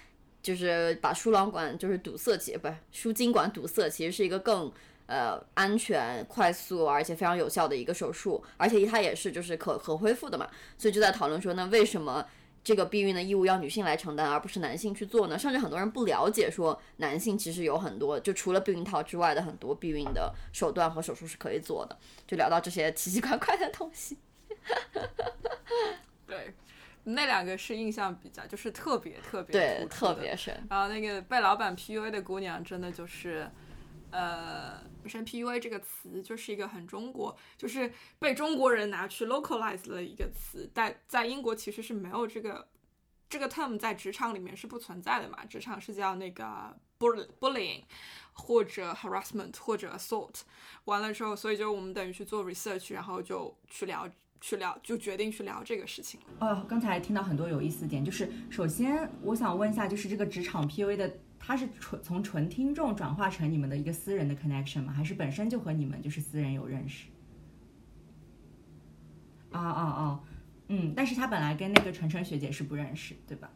[0.43, 4.71] 就是把输卵管就是堵塞起，不是输精管堵塞，其实是一个更。
[5.11, 12.23] 呃，安全、快速，而且非常有效的一个手术，而且它也是就是可可恢复的嘛，所以就在讨论说，那为什么
[12.69, 15.39] 这个避孕的义务要女性来承担，而不是男性去做呢？
[15.39, 21.97] 甚至很多人不了解，说男性其实有很多，就除了避孕套之外的很多避孕的手段和手术是可以做的。
[22.27, 24.19] 就聊到这些奇奇怪怪的东西。
[26.29, 26.53] 对，
[27.05, 30.55] 那两个是印象比较，就是特别特别对，特别深。
[30.69, 33.51] 然后那个被老板 PUA 的姑娘，真的就是，
[34.11, 42.68] 呃，本身 PUA 这个词就是一个很中国，就是被中国人拿去 localize 的一个词，但在英国其实是没有这个
[43.29, 47.83] 这个 term 在职场里面是不存在的嘛，职场是叫那个 bull bullying
[48.33, 50.40] 或者 harassment 或者 assault，
[50.85, 54.09] 完了之后，所以就我们等于去做 research，然后就去聊。
[54.40, 56.47] 去聊就决定去聊这个事情了。
[56.47, 61.12] 哦，刚才听到很多有意思的点，就是首先我想问一下，就是这个职场 PUA 的，
[61.49, 64.93] 它是纯从纯听众转化成你们的一个私人的 connection 吗？
[64.93, 67.07] 还是本身就和你们就是私人有认识？
[69.51, 70.21] 啊啊啊，
[70.69, 73.51] 嗯，但是他本来跟那个晨晨学姐是不认识，对吧？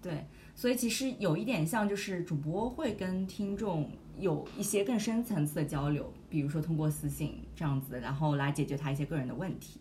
[0.00, 9.80] 对，所以其实有一点像，就是主播会跟听众有一些更深层次的交流，比如说通过私信这样子，然后来解决他一些个人的问题。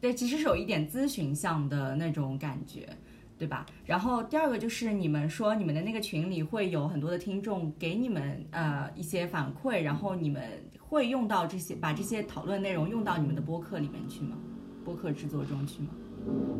[0.00, 2.88] 对，其实是有一点咨询向的那种感觉，
[3.36, 3.66] 对吧？
[3.84, 10.42] 然后第二个就是你们说你们的那个群里会有很多的听众给你们呃一些反馈，然后你们
[10.78, 14.36] 会用到这些，把这些讨论内容用到你们的播客里面去吗？
[14.84, 15.88] 播客制作中去吗？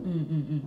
[0.05, 0.63] 嗯嗯嗯。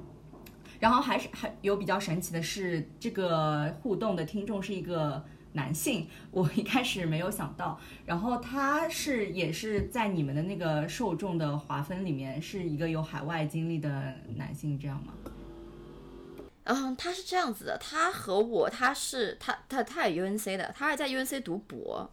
[0.80, 7.80] 然后还是还有比较神奇的是，这个互动的听众是一个男性， 我一开始没有想到。
[8.06, 15.14] 然后他是也是在你们的那个受众的划分里面是一个有海外经历的男性，这样吗？
[16.70, 22.12] 嗯，他是这样子的，他和我，他是他他他也 UNC 的，他是在 UNC 读博，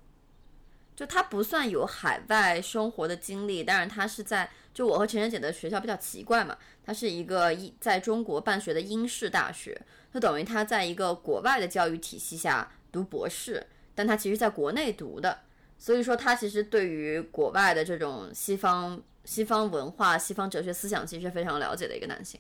[0.95, 9.81] 就他不算有海外生活的经历，但是他是在就我和陈晨姐的学校比较奇怪嘛，他是一个一在中国办学的英式大学，
[10.13, 15.41] 就等于他在一个国外的教育体系下读博士，但他其实在国内读的，
[15.79, 22.39] 所以说他其实对于国外的这种西方西方文化、西方哲学思想，其实非常了解的一个男性。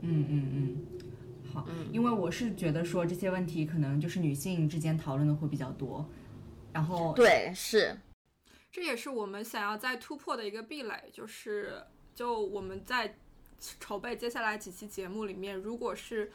[0.00, 0.91] 嗯嗯嗯。
[1.52, 6.08] 好，因为我是觉得说这些问题可能就是女性之间讨论的会比较多，
[6.72, 7.96] 然后对是。
[8.70, 11.82] 这也是我们想要再突破的一个壁垒，就是
[12.14, 13.16] 就我们在
[13.78, 16.32] 筹备接下来几期节目里面，如果是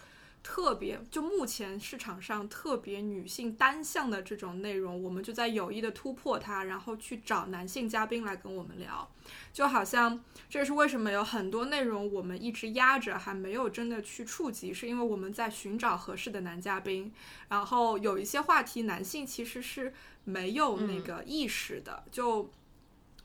[0.50, 9.10] 特别就目前市场上特别女性单向的这种内容，我们就在有意的突破它，然后去找男性嘉宾来跟我们聊，
[9.52, 17.12] 就好像这是为什么有很多内容我们一直压着还没有真的去触及，是因为我们在寻找合适的男嘉宾，
[17.50, 19.94] 然后有一些话题男性其实是。
[20.30, 22.52] 没有那个意识的，就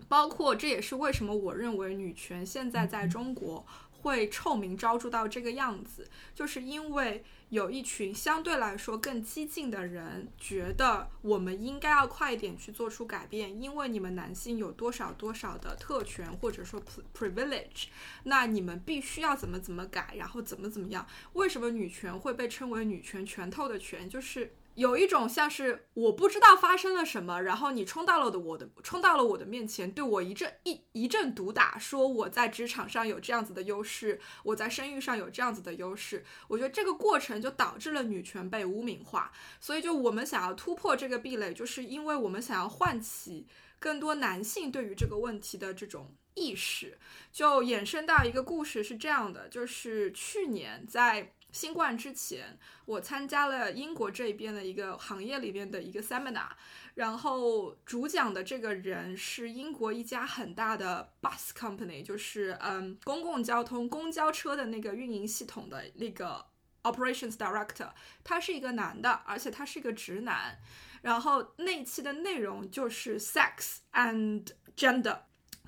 [0.06, 3.66] 包括这也是为什么我认为女权现在在中国
[4.02, 16.82] 会臭名昭著到这个样子，就是因为有一群相对来说更激进的人觉得我们应该要快一点去做出改变，因为你们男性有多少多少的特权或者说
[17.16, 17.86] privilege，
[18.24, 21.06] 那你们必须要怎么怎么改，然后怎么怎么样？
[21.34, 24.08] 为什么女权会被称为女权拳头的权？
[24.08, 24.54] 就是。
[24.74, 36.24] 有一种像是我不知道发生了什么，然后你冲到了的我的冲到了我的面前，对我一阵一一阵毒打，说我在职场上有这样子的优势，我在生育上有这样子的优势。
[36.48, 39.30] 我觉得这个过程就导致了女权被污名化，
[39.60, 43.46] 所以就我们想要突破这个壁垒，就是因为我们想要唤起
[43.78, 46.98] 更多男性对于这个问题的这种意识，
[47.30, 51.34] 就衍生到一个故事是这样的，就是去年在。
[51.52, 56.48] 新冠之前，我参加了英国这边的一个行业里面的一个 seminar，
[56.94, 66.46] 然后主讲的这个人是英国一家很大的 bus company，就是嗯公共交通公交车的那个运营系统的那个
[66.84, 67.90] operations director，
[68.24, 70.58] 他是一个男的，而且他是一个直男，
[71.02, 75.18] 然后那期的内容就是 sex and gender，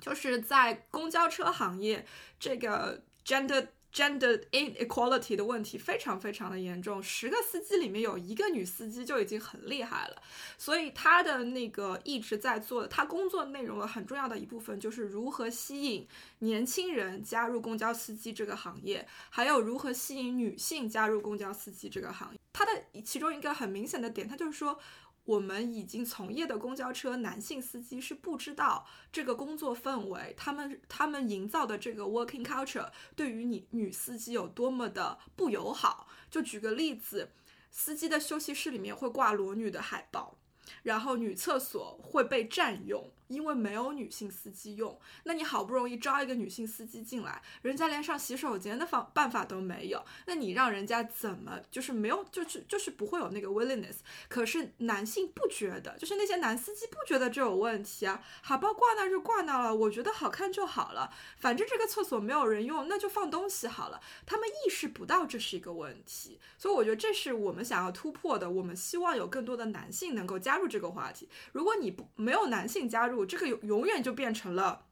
[0.01, 2.07] 就是在公交车行业
[2.39, 3.67] 这个 gender。
[3.95, 10.21] Gender inequality 的问题非常非常的严重，十个司机里面有一个女司机就已经很厉害了，
[10.57, 16.05] 所以他的那个一直在做的，他工作内容的很重要的一部分就是如何吸引
[16.39, 22.39] 年轻人加入公交司机这个行业，还有如何吸引女性加入公交司机这个行业。
[22.51, 22.71] 他的
[23.03, 24.77] 其中一个很明显的点，他就是说。
[25.25, 36.07] 我们已经从业的公交车男性司机是不知道这个工作氛围，他们他们营造的这个 working culture 对于你女司机有多么的不友好。
[36.29, 37.31] 就举个例子，
[37.71, 40.37] 司机的休息室里面会挂裸女的海报，
[40.83, 43.11] 然后女厕所会被占用。
[43.27, 53.97] 因为没有女性司机用，那你好不容易招一个女性司机进来，人家连上洗手间的方办法都没有，那你让人家怎么就是没有，就是就是不会有那个 willingness。
[54.27, 64.01] 可是男性不觉得，就是那些男司机不觉得这有问题啊，海报挂那就挂那了，我觉得好看就好了，反正这个厕所没有人用，那就放东西好了。
[64.25, 68.49] 他们意识不到这是一个问题，所以我觉得这是我们想要突破的。
[68.49, 71.27] 我们希望有更多的男性能够加入这个话题。
[71.51, 74.87] 如果你不没有男性加入，这个永永远就变成了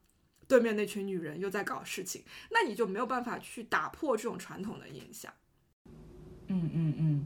[0.48, 5.34] 对面那群女人又在搞事情，那你就没有办法去打破这种传统的印象。
[6.46, 7.26] 嗯嗯嗯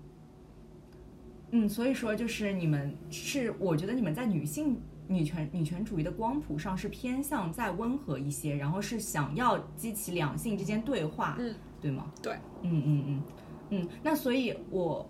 [1.51, 12.09] 嗯，所以说就是你们是，我觉得你们在女性女权女权主义的光谱上是偏向再温和一些，然后是想要激起两性之间对话，嗯，对吗？
[12.23, 13.23] 对，嗯嗯嗯
[13.71, 15.05] 嗯，那所以我。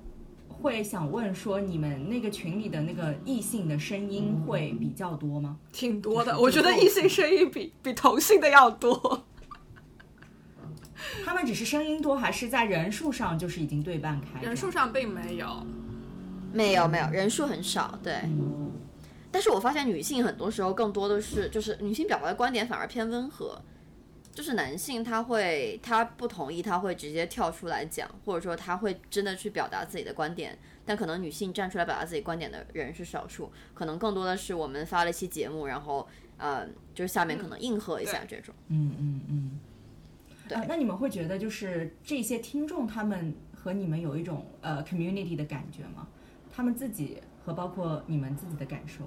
[0.62, 5.58] 会想问说，你们那个群里的那个异性的声音会比较多吗？
[5.72, 9.26] 挺多的，我觉得异性声音比比同性的要多。
[11.24, 14.42] 他们只是声音多，还是在人数上就是已经对半开？
[14.42, 15.66] 人数上并没有，
[16.52, 17.98] 没有没有，人数很少。
[18.04, 18.14] 对，
[19.32, 23.62] 但是我发现女性很多时候更多的是，就是女性表达的观点反而偏温和。
[24.38, 30.56] 就是男性他会他不同意，他会直接跳出来讲，或者说他会真的去表达自己的观点。
[30.86, 38.54] 但可能女性站出来表达自己观点的人是少数，可能更多的是我们发了一期节目，然后呃，就是下面可能应和一下这种。
[38.68, 39.60] 嗯嗯嗯。
[40.48, 46.08] 对，那你们会觉得就是这些听众他们和你们有一种呃 community 的感觉吗？
[46.56, 49.00] 他们自己和包括你们自己的感受，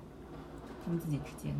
[0.84, 1.54] 他们自己之间。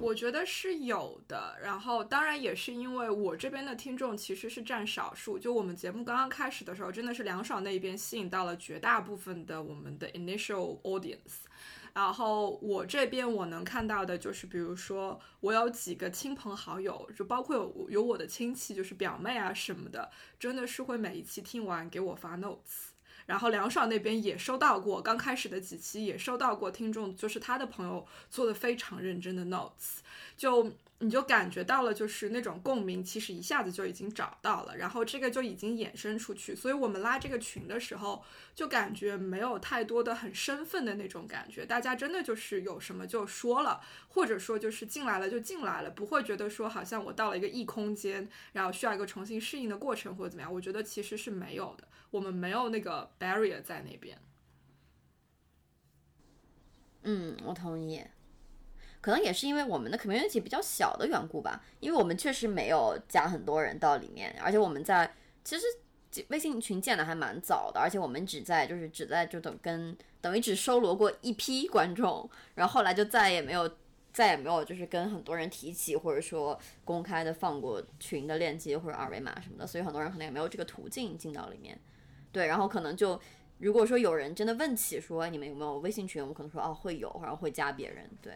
[0.00, 5.38] 我觉得是有的，然后当然也是因为我这边的听众其实是占少数。
[5.38, 11.44] 就我们节目刚刚开始的时候，真的是梁爽那一边吸引到了绝大部分的我们的 initial audience。
[11.92, 22.87] 然后我这边我能看到的就是，比如说我有几个亲朋好友，就包括有有我的亲戚，就是表妹啊什么的，真的是会每一期听完给我发 notes。
[23.28, 30.00] 然后梁爽那边也收到过，刚开始的几期也收到过听众，就是他的朋友做的非常认真的 notes，
[30.36, 30.72] 就。
[31.00, 36.56] 你就感觉到了，就是那种共鸣，其实一下子就已经找到了，然后这个就已经衍生出去。
[36.56, 50.52] 所以我们拉这个群的时候，就感觉没有太多的很身份的那种感觉，大家真的就是有什么就说了，或者说就是进来了就进来了，不会觉得说好像我到了一个异空间，然后需要一个重新适应的过程或者怎么样。
[50.52, 54.18] 我觉得其实是没有的，我们没有那个 barrier 在那边。
[57.02, 58.02] 嗯，我同意。
[59.00, 65.12] 可能也是因为我们的 community 比较小的缘故吧，因为我们确实没有加很多人到里面，而且我们在
[65.44, 65.64] 其实
[66.28, 73.70] 微信群建的还蛮早的，而且我们只在就是只在就等跟等于只收罗过一批观众，然后后来就再也没有
[74.12, 81.78] 再也没有就是跟很多人提起，或者说公开的放过群的链接或者二维码什么的，所以很多人可能也没有这个途径进到里面。
[82.32, 83.20] 对，然后可能就
[83.58, 88.10] 如果说有人真的问起说你们有没有微信群，我可能说哦会有，然后会加别人。
[88.20, 88.32] 对，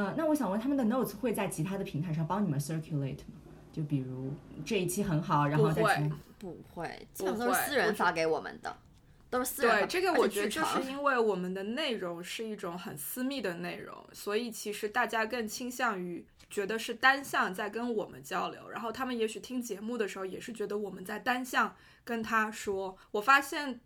[0.00, 3.34] 呃，那我想问他们的 notes 会在其他的平台上帮你们 circulate 吗？
[3.70, 4.32] 就比如
[4.64, 8.74] 这一期很好，然后再会不会，基本上都是私人发给我们的。
[9.28, 22.96] 都是私人对这个，我觉得就是因为我们的内容是一种很私密的内容，所以其实大家更倾向于觉得是单向在跟我们交流，然后他们也许听节目的时候也是觉得我们在单向跟他说。
[23.10, 23.78] 我发现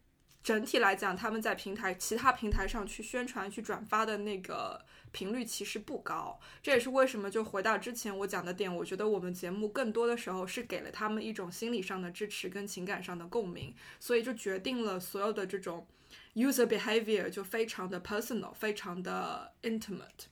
[0.43, 4.81] 整体来讲，他们在平台其他平台上去宣传、去转发的那个。
[5.15, 7.31] 频率其实不高，这也是为什么。
[7.31, 15.87] 就回到之前我讲的点，我觉得我们节目更多的时候是给了他们一种心理上的支持跟情感上的共鸣，所以就决定了所有的这种
[16.35, 20.27] user behavior 就非常的 personal，非常的 intimate。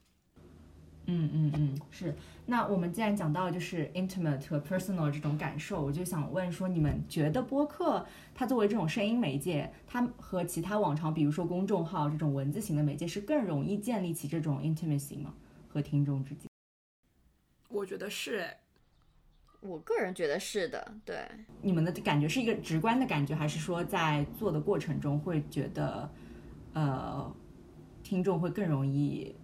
[1.06, 2.14] 嗯嗯嗯，是。
[2.44, 15.34] 那我们既然讲到就是 intimate 和 personal 这种感受，我就想问说，你们觉得播客它作为这种声音媒介，它和其他往常比如说公众号这种文字型的媒介是更容易建立起这种 intimacy 吗？
[15.68, 16.48] 和听众之间？
[17.68, 18.44] 我觉得是，
[19.60, 20.94] 我个人觉得是的。
[21.04, 21.24] 对，
[21.62, 26.10] 你们的感觉是一个直观的感觉，还是说在做的过程中会觉得，
[26.74, 27.34] 呃，
[28.02, 29.34] 听众会更容易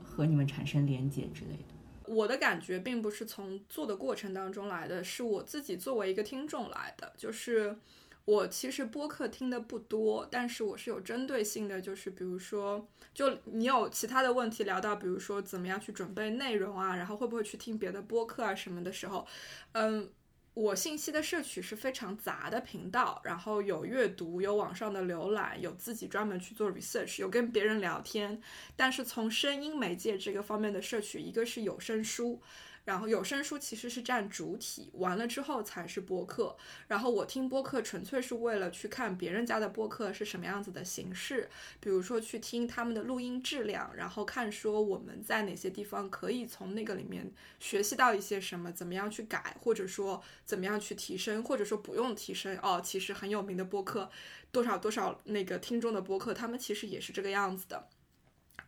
[0.00, 1.69] 和你们产生连接之类的？
[2.10, 7.12] 我的感觉并不是从做的过程当中来的，是我自己作为一个听众来的。
[7.16, 7.76] 就是
[8.24, 19.26] 我其实播客听的不多，但是我是有针对性的，就是比如说，就你有其他的问题聊到，比如说怎么样去准备内容啊，然后会不会去听别的播客啊什么的时候，
[19.72, 20.10] 嗯。
[20.52, 28.40] 我信息的摄取是非常杂的频道，然后有阅读，有网上的浏览，有自己专门去做 research，有跟别人聊天。
[28.76, 32.42] 但是从声音媒介这个方面的摄取，一个是有声书。
[32.90, 36.56] 然后有声书其实是占主体，完了之后才是播客。
[36.88, 52.80] 然后我听播客纯粹是为了去看别人家的播客是什么样子的形式，比如说去听他们的录音质量，然后看说我们在哪些地方可以从那个里面学习到一些什么，怎么样去改，或者说怎么样去提升，或者说不用提升哦。
[52.82, 54.10] 其实很有名的播客，
[54.50, 57.86] 多少多少那个听众的播客，他们其实也是这个样子的。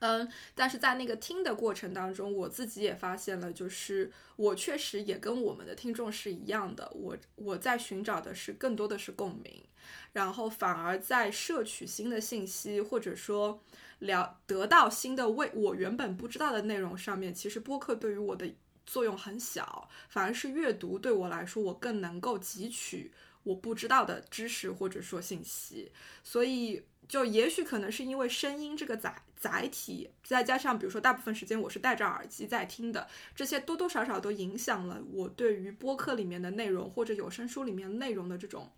[0.04, 9.62] 嗯，但是在那个听的过程当中，我自己也发现了，就是我确实也跟我们的听众是一样的，我我在寻找的是更多的是共鸣，
[10.12, 13.62] 然后反而在摄取新的信息，或者说
[14.00, 18.52] 了得到新的为我原本不知道的内容上面，其实播客对于我的
[18.84, 23.12] 作用很小，反而是阅读对我来说，我更能够汲取
[23.44, 25.92] 我不知道的知识或者说信息，
[26.24, 26.82] 所以。
[27.08, 38.72] 就也许可能是因为声音这个载载体，再加上比如说大部分时间我是戴着耳机在听的，这些多多少少都影响了我对于播客里面的内容或者有声书里面内容的这种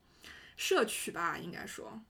[0.56, 2.02] 摄取吧，应该说。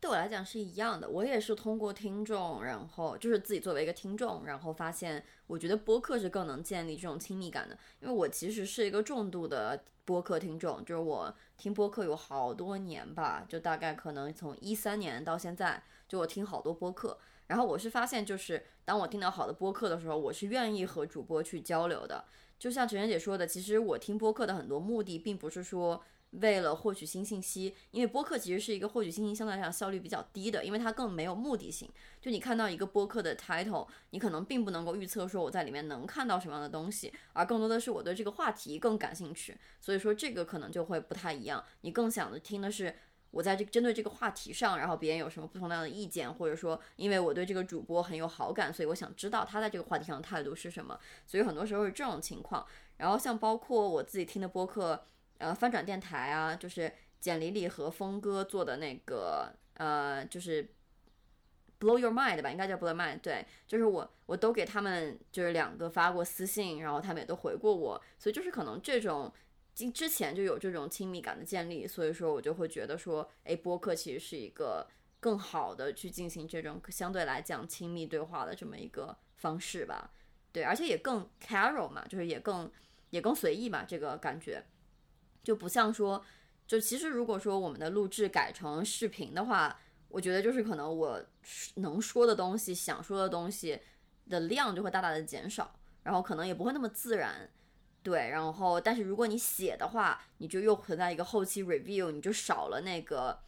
[0.00, 7.76] 对我来讲是一样的，我也是通过听众，然后就是自己作为一个听众，然后发现，我觉得播客是更能建立这种亲密感的。
[8.00, 17.18] 因为我其实是一个重度的播客听众，就是我听播客有好多年吧，就大概可能从一三年到现在，就我听好多播客。
[17.48, 22.24] 然后我是发现，就是当我听到好的播客的时候，我是愿意和主播去交流的。
[22.56, 26.00] 就像陈晨姐说的，其实我听播客的很多目的，并不是说。
[26.32, 31.90] 为了获取新信息，因为播客其实是一个获取信息相对来讲效率比较低的，因为它更没有目的性。
[32.20, 39.56] 就你看到一个播客的 title，你可能并不能够预测说我在里面能看到什么样的东西，而更多的是我对这个话题更感兴趣。
[39.80, 41.64] 所以说这个可能就会不太一样。
[41.80, 42.94] 你更想的听的是
[43.30, 50.98] 我在这针对这个话题上，然后别人有什么不同样的意见，或者说因为我对这个主播很有好感，所以我想知道他在这个话题上的态度是什么。
[51.26, 52.66] 所以很多时候是这种情况。
[52.98, 55.06] 然后像包括我自己听的播客。
[55.38, 60.68] 呃，翻转电台啊，就是简里里和峰哥做的那个，呃，就是
[61.80, 63.20] Blow Your Mind 吧，应该叫 Blow Mind。
[63.20, 69.32] 对，就是我，我都给他们就是两个发过私信，然后他们也都回过我，所以就是可能这种
[69.74, 74.84] 之之前就有这种亲密感的建立，所以说我就会觉得说，哎，播客其实是一个
[75.20, 80.10] 更好的去进行这种相对来讲亲密对话的这么一个方式吧。
[80.50, 82.68] 对，而且也更 casual 嘛，就是也更
[83.10, 84.64] 也更随意嘛，这个感觉。
[85.48, 86.22] 就不像说，
[86.66, 91.24] 就其实如果说我们的录制改成视频的话，我觉得就是可能我
[91.76, 93.80] 能说的东西、想说的东西
[94.28, 97.48] 的量就会大大的减少，然后可能也不会那么自然，
[98.02, 98.28] 对。
[98.28, 103.38] 然后，但是如果你写的话，你就又存在一个后期 review，你就少了那个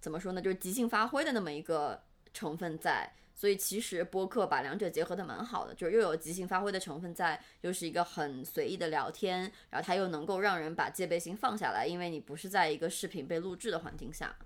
[0.00, 3.12] 怎么说呢，就是即兴发挥的那么一个成分在。
[3.42, 14.36] 所以其实播客把两者结合的蛮好的，就是又有即兴发挥的成分在，又是一个很随意的聊天，然后它又能够让人把戒备心放下来，因为你不是在一个视频被录制的环境下。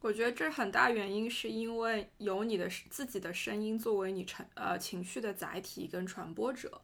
[0.00, 6.80] 我觉得这很大原因是因为有你的自己的声音作为你成呃情绪的载体跟传播者。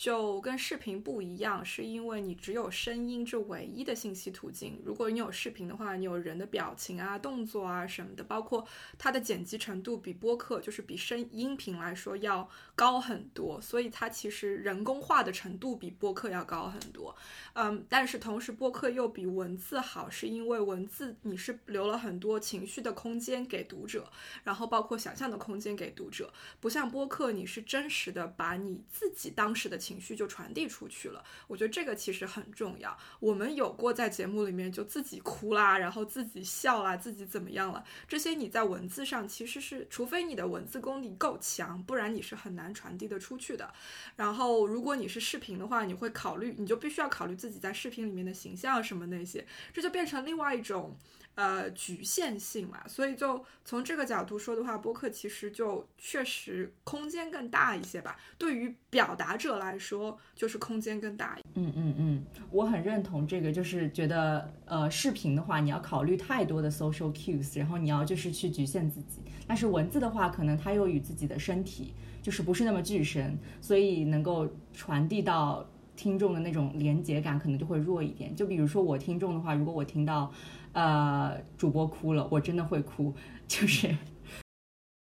[0.00, 4.80] 就跟视频不一样，是因为你只有声音这唯一的信息途径。
[4.82, 17.14] 如果你有视频的话，你有人的表情啊、动作啊什么的，包括它的剪辑程度比播客就是比声音频来说要高很多，所以它其实人工化的程度比播客要高很多。
[17.52, 24.10] 嗯，但是同时播客又比文字好，是因为文字你是留了很多情绪的空间给读者，
[24.44, 29.89] 然后包括想象的空间给读者，不像播客你是真实的把你自己当时的情。
[29.90, 32.96] 情绪就传递出去了，我觉得这个其实很重要。
[33.18, 37.82] 我们有过在节目里面就自己哭啦，然后自己笑啦，自己怎么样了？
[38.06, 43.74] 这些你在文字上其实是，除非你的文字功底够强，不然你是很难传递的出去的。
[44.14, 50.96] 然后如果你是视频的话，你会考虑，你就必须要考虑自己在视频里面的形象什么那些，这就变成另外一种。
[51.36, 58.18] 呃，局限性嘛，所以就从这个角度说的话，播客其实就确实空间更大一些吧。
[58.36, 61.38] 对于表达者来说，就是空间更大。
[61.54, 69.22] 嗯嗯嗯，我很认同这个，就是觉得呃，视频的话，你要考虑太多的 social cues，然后你要就是去局限自己。
[69.46, 75.66] 但是文字的话，可能它又与自己的身体就是不是那么具身，所以能够传递到
[75.96, 78.36] 听众的那种连接感可能就会弱一点。
[78.36, 80.30] 就比如说我听众的话，如果我听到。
[80.72, 83.14] 呃，主播哭了，我真的会哭，
[83.48, 83.96] 就是，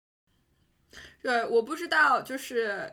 [1.22, 2.92] 对，我不知道，就是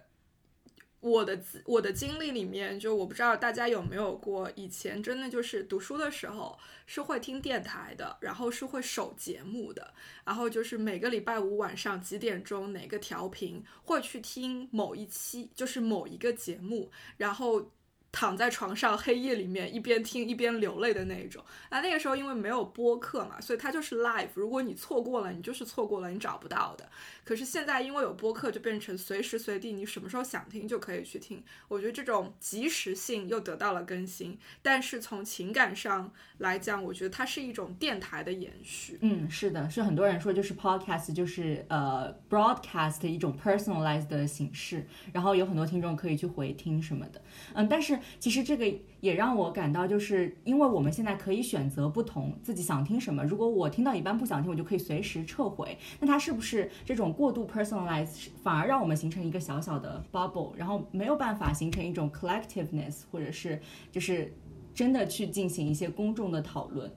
[1.02, 9.94] 我的我的经历里面，就我不知道大家有没有过，以前真的就是读书的时候是会听电台的，然后是会守节目的，
[10.24, 17.72] 然后就是每个礼拜五晚上几点钟哪个调频会去听某一期，就是某一个节目，然后。
[18.14, 21.44] 躺在床上黑夜里面一边听一边流泪的那一种。
[21.72, 24.28] 那那个时候因为没有播客嘛，所以它就是 live。
[24.36, 26.88] 如果你错过了，你就是错过了，你找不到的。
[27.24, 31.44] 可是现在因为有播客，就变成随时随地你什么时候想听就可以去听。
[31.68, 34.38] 我觉得这种及时性又得到了更新。
[34.62, 38.98] 但是从情感上来讲，我觉得它是一种电台的延续。
[39.02, 47.22] 嗯，是的，是很多人说就是 podcast 就是呃 broadcast 一种 personalized 的形式，然后有很多听众可以去回听什么的。
[47.54, 48.00] 嗯，但是。
[48.20, 48.66] 其实这个
[49.04, 53.22] 也让我感到，就是因为我们现在可以选择不同自己想听什么。
[53.26, 55.78] 如果我听到一半不想听，我就可以随时撤回。
[56.00, 63.60] 那它是不是这种过度 personalize 反而让我们形成一个小小的 bubble，然后没有办法形成一种 collectiveness，或者是
[63.92, 64.34] 就是
[64.74, 66.90] 真的去进行一些公众的讨论？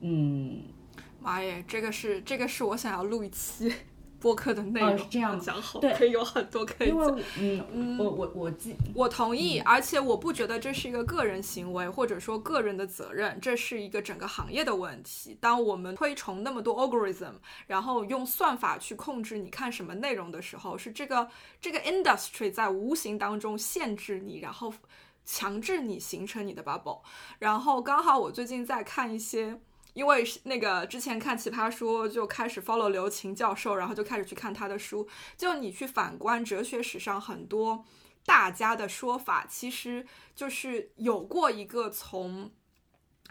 [0.00, 0.60] 嗯，
[1.20, 3.72] 妈耶，这个是这个是我想要录一期。
[4.18, 7.20] 播客的内容是这样讲好，对，可以有很多可以讲。
[7.38, 15.36] 嗯嗯，我我我记，我同意，而且我不觉得这是一个个人行为，或者说个人的责任，这是一个整个行业的问题。
[15.40, 17.34] 当我们推崇那么多 algorithm，
[17.66, 21.28] 然后用算法去控制你看什么内容的时候，是这个
[21.60, 24.72] 这个 industry 在无形当中限制你，然后
[25.24, 27.00] 强制你形成你的 bubble。
[27.38, 29.60] 然后刚好我最近在看一些。
[29.96, 35.08] 因为是那个之前看奇葩说就开始 follow 刘擎教授，然后就开始去看他的书。
[35.38, 37.82] 就你去反观哲学史上很多
[38.26, 42.52] 大家的说法，其实就是有过一个从。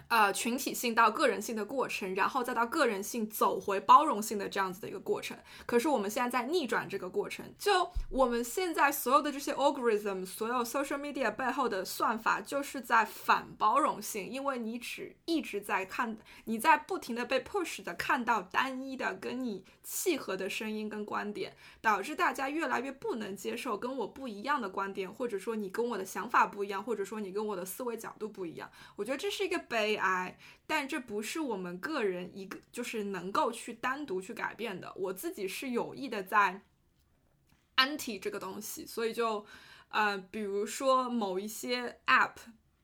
[0.07, 5.35] 呃，群体性到个人性的过程，然后再到个人性走回包容性的这样子的一个过程。
[5.65, 28.69] 可是我们现在在逆转这个过程，就我们现在所有的这些 algorithm，所有 social media 背后的算法，就是在反包容性，因为你只一直在看，你在不停的被 push 的看到单一的跟你契合的声音跟观点，导致大家越来越不能接受跟我不一样的观点，或者说你跟我的想法不一样，或者说你跟我的思维角度不一样。
[28.97, 29.84] 我觉得这是一个悲。
[29.85, 34.91] AI，但这不是我们个人一个就是能够去单独去改变的。
[34.95, 36.61] 我自己是有意的在
[37.75, 39.45] anti 这个东西，所以就
[39.89, 42.35] 呃，比如说某一些 app，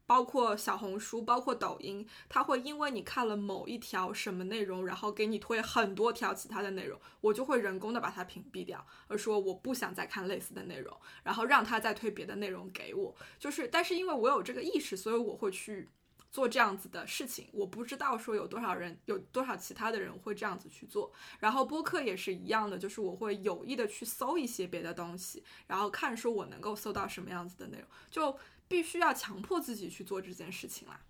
[0.05, 13.15] 包括小红书，包括抖音，它会因为你看了某一条什么内容，然后给你推很多条其他的内容，我就会人工的把它屏蔽掉，而说我不想再看类似的内容，然后让它再推别的内容给我。
[13.39, 15.89] 就是，但是因为我有这个意识，所以我会去。
[16.31, 21.11] 做这样子的事情，我不知道说有多少人，有多少其他的人会这样子去做。
[21.39, 28.37] 然后播客也是一样的，就是我会有意的去搜一些别的东西，然后看说我能够搜到什么样子的内容，就
[28.69, 31.01] 必须要强迫自己去做这件事情啦。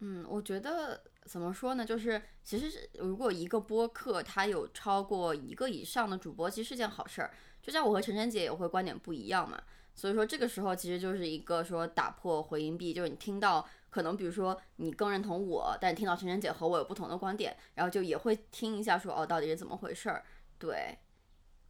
[0.00, 1.84] 嗯，我觉得怎么说呢？
[1.84, 7.30] 就是其实如果一个播客它有超过一个以上的主播，其实是件好事儿。
[7.62, 9.62] 就像我和晨晨姐也会观点不一样嘛，
[9.94, 20.24] 所以说这个时候其实就是一个说打破回音壁，就是你听到可能比如说你更认同我，但听到晨晨姐和我有不同的观点，然后就也会听一下说哦到底是怎么回事儿。
[20.58, 20.96] 对，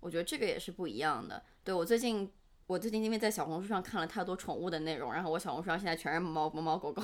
[0.01, 1.43] 我觉得这个也是不一样的。
[1.65, 2.31] 对我最近
[2.67, 7.03] 我最近因为在小红书上看了太多宠物的内容，然后我小红书上现在全是猫猫猫狗狗。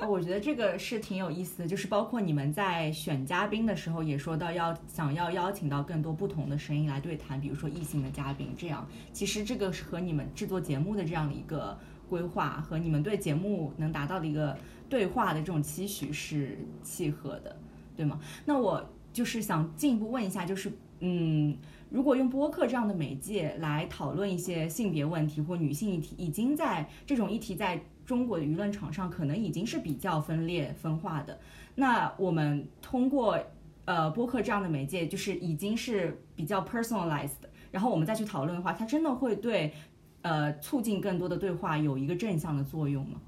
[0.00, 11.76] 哦，我觉得这个是挺有意思的，就是包括你们在选嘉宾的时候也说到要想要邀请到更多不同的声音来对谈，比如说异性的嘉宾，这样其实这个是和你们制作节目的这样的一个
[12.08, 14.56] 规划和你们对节目能达到的一个
[14.88, 17.56] 对话的这种期许是契合的，
[17.96, 18.20] 对吗？
[18.44, 20.70] 那我就是想进一步问一下，就是
[21.00, 21.58] 嗯，
[21.90, 27.82] 如果用播客这样的媒介来讨论一些性别问题或女性议题，已经在这种议题在。
[28.08, 31.38] 中国的舆论场上可能已经是比较分裂分化的，
[31.74, 33.38] 那我们通过
[33.84, 37.36] 呃播客这样的媒介，就是已经是比较 personalized，
[37.70, 39.74] 然后我们再去讨论的话，它真的会对
[40.22, 43.20] 呃促进更多的对话有一个正向的作用吗？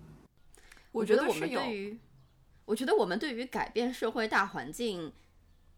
[0.93, 1.99] 我觉得我们对于，
[2.65, 5.13] 我觉得我们对于改变社会大环境，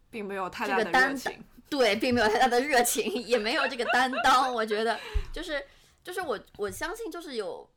[0.09, 4.53] 并没有太大的热情，对，并没有太大的热情，也没有这个担当。
[4.53, 4.97] 我觉得
[5.33, 5.61] 就是
[6.01, 7.69] 就是我我相信就是有。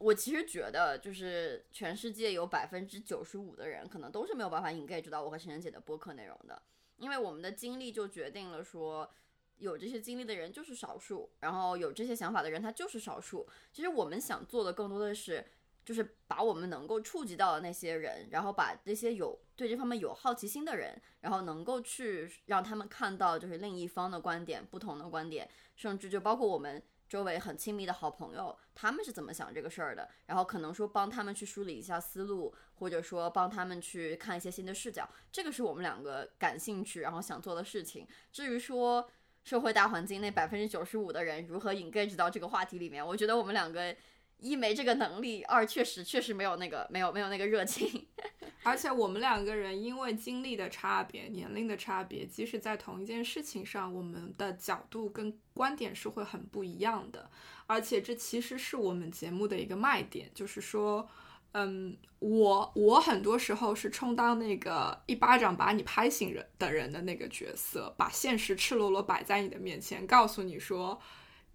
[0.00, 6.62] 我其实觉得，就是全世界有百分之九十五的人，可能都是没有办法 engage 到我和晨晨姐的播客内容的，
[6.96, 9.10] 因为我们的经历就决定了说，
[9.58, 13.46] 有这些经历的人就是少数，然后有这些想法的人他就是少数。
[13.70, 15.44] 其实我们想做的更多的是，
[15.84, 25.46] 就是把我们能够触及到的那些人，然后把这些有对这方面有好奇心的人，然后能够去让他们看到就是另一方的观点、不同的观点，
[25.76, 26.82] 甚至就包括我们。
[27.10, 30.08] 周围很亲密的好朋友，他们是怎么想这个事儿的？
[30.26, 38.06] 然后可能说帮他们去梳理一下思路，或者说帮他们去看一些新的视角，这个是我们两个感兴趣然后想做的事情。
[38.30, 39.10] 至于说
[39.42, 43.94] 社会大环境那百分之九十五的人如何 engage 到这个话题里面，我觉得我们两个。
[44.40, 48.06] 一没这个能力，二确实确实没有那个没有没有那个热情，
[48.64, 57.30] 而且我们两个人因为经历的差别、年龄的差别，即使在同一件事情上，我们的角度跟观点是会很不一样的。
[57.66, 61.08] 而且这其实是我们节目的一个卖点，就是说，
[61.52, 71.00] 嗯，我我很多时候是充当那个一巴掌把你拍醒人的人的那个角色，把现实赤裸裸摆在你的面前，告诉你说。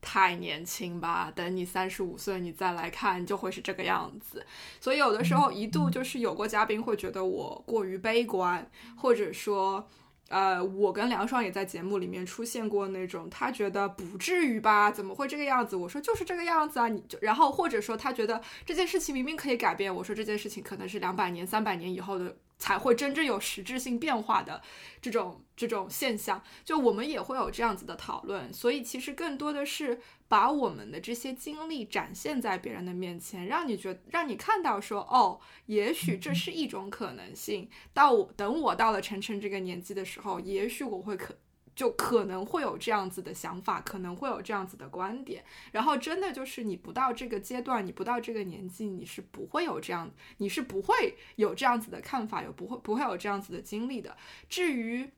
[0.06, 4.46] 太年轻吧，等你三十五岁，你再来看，就会是这个样子。
[4.80, 9.86] 所以有的时候一度就是有过嘉宾会觉得我过于悲观，或者说，
[10.30, 15.76] 呃，我跟梁爽也在节目里面出现过那种，他觉得不至于吧，怎么会这个样子？
[15.76, 22.38] 我说就是这个样子啊，你就然后或者说他觉得这件事情明明可以改变，我说这件事情可能是两百年、三百年以后的。
[22.58, 24.62] 才会真正有实质性变化的
[25.02, 37.70] 这种这种现象，就我们也会有这样子的讨论，所以其实更多的是把我们的这些经历展现在别人的面前，让你觉让你看到说，哦，也许这是一种可能性。
[37.94, 41.36] 到我等我到了晨晨这个年纪的时候，也许我会可。
[41.76, 54.16] 就可能会有这样子的想法，可能会有这样子的观点，然后真的就是你不到这个阶段，你不到这个年纪，你是不会有这样，你是不会有这样子的看法，有不会不会有这样子的经历的。
[54.48, 55.10] 至于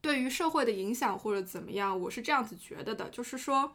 [0.00, 3.72] 对于社会的影响或者怎么样，我是这样子觉得的，就是说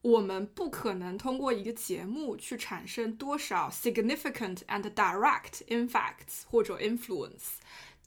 [0.00, 7.58] 我们不可能通过一个节目去产生多少 significant and direct impacts 或者 influence。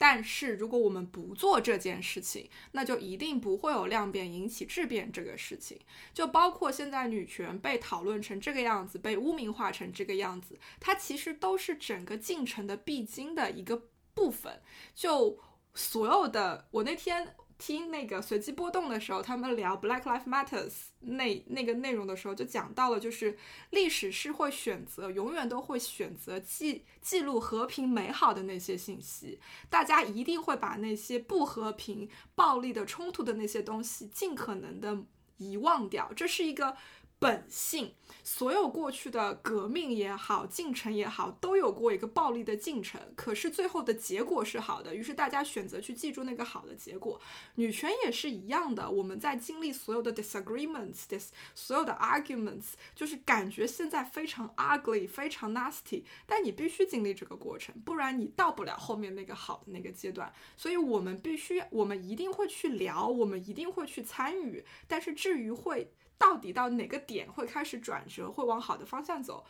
[0.05, 5.79] 但是如果我们不做这件事情，那就一定不会有量变引起质变这个事情。
[6.13, 13.81] 就包括现在女权被讨论成这个样子，被污名化成这个样子，它其实都是整个进程的必经的一个
[14.13, 14.61] 部分。
[14.93, 15.39] 就
[15.73, 17.35] 所有的，我那天。
[17.65, 23.37] 听那个随机波动的时候，他们聊 Black Lives Matters 那那个内容的时候，就讲到了，就是
[23.69, 29.39] 历史是会选择，永远都会选择记记录和平美好的那些信息，
[29.69, 34.97] 大家一定会把那些不和平、暴力的冲突的那些东西尽可能的
[35.37, 36.75] 遗忘掉，这是一个。
[37.23, 47.21] 本性，所有过去的革命也好，进程也好，都有过一个暴力的进程，可是最后的结果是好的，于是大家选择去记住那个好的结果。
[47.55, 60.29] 女权也是一样的，我们在经历所有的 disagreements，dis 所有的 arguments，就是感觉现在非常 ugly，非常 nasty，但你必须经历这个过程，不然你到不了后面那个好的那个阶段。
[60.57, 65.93] 所以我们必须，我们一定会去聊，我们一定会去参与，但是至于会。
[66.23, 69.43] 到底到哪个点会开始转折，会往好的方向走，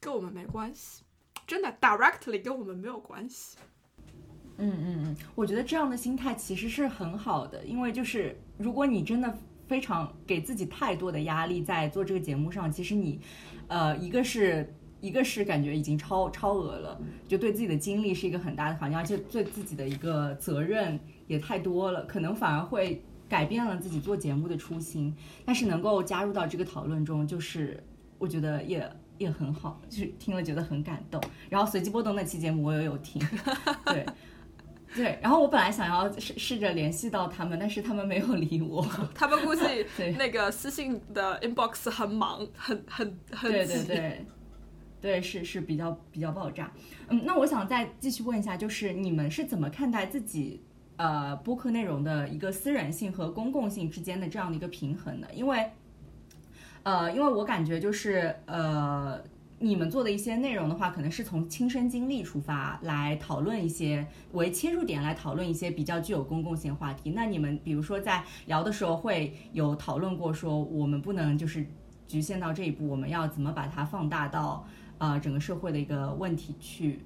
[0.00, 1.02] 跟我们没关系，
[1.44, 3.58] 真的 directly 跟我们没有关系。
[4.58, 13.20] 嗯嗯嗯，我觉得这样的心态其实是很好的，因为就是如果你真的非常给自己太多的压力在做这个节目上，其实你，
[13.66, 25.16] 呃，一个是一个是感觉已经超超额了，就对自己的精力是一个很大的考验，而且对自己的一个责任也太多了，可能反而会改变了自己做节目的初心。
[25.46, 27.82] 但是能够加入到这个讨论中，就是
[28.18, 31.18] 我觉得也也很好，就是听了觉得很感动。
[31.48, 33.22] 然后随机波动那期节目我也有听，
[33.86, 34.04] 对。
[34.94, 38.86] 对，然后我本来想要试试着联系到他们，但是他们没有理我。
[39.16, 39.62] 他们估计
[40.18, 44.26] 那个私信的 inbox 很忙，很很很对对对，
[45.00, 46.70] 对是是比较比较爆炸。
[47.08, 50.62] 嗯，那我想再继续问一下，就是你们是怎么看待自己
[51.02, 55.26] 呃播客内容的一个私人性和公共性之间的这样的一个平衡呢？
[55.34, 55.70] 因为
[56.84, 59.20] 呃，因为我感觉就是呃。
[59.64, 67.12] 你们做的一些内容的话，可能是从亲身经历出发来讨论一些为切入点来讨论一些比较具有公共性话题。
[67.12, 71.64] 那你们比如说在聊的时候会有讨论过，说我们不能就是
[72.08, 74.66] 局限到这一步，我们要怎么把它放大到
[74.98, 76.98] 呃整个社会的一个问题去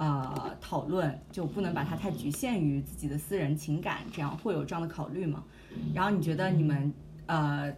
[0.00, 5.44] 呃讨论，就不能把它太局限于自己的私人情感，这样会有这样的考虑吗？
[5.94, 6.92] 然后你觉得你们
[7.26, 7.72] 呃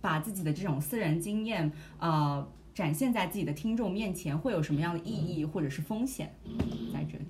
[0.00, 2.46] 把自己的这种私人经验呃。
[2.76, 6.30] 展现在自己的听众面前会有什么样的意义或者是风险
[6.92, 7.24] 在这里？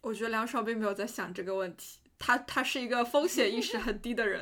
[0.00, 4.40] 我觉得梁爽并没有在想这个问题，他他是一个风险意识很低的人。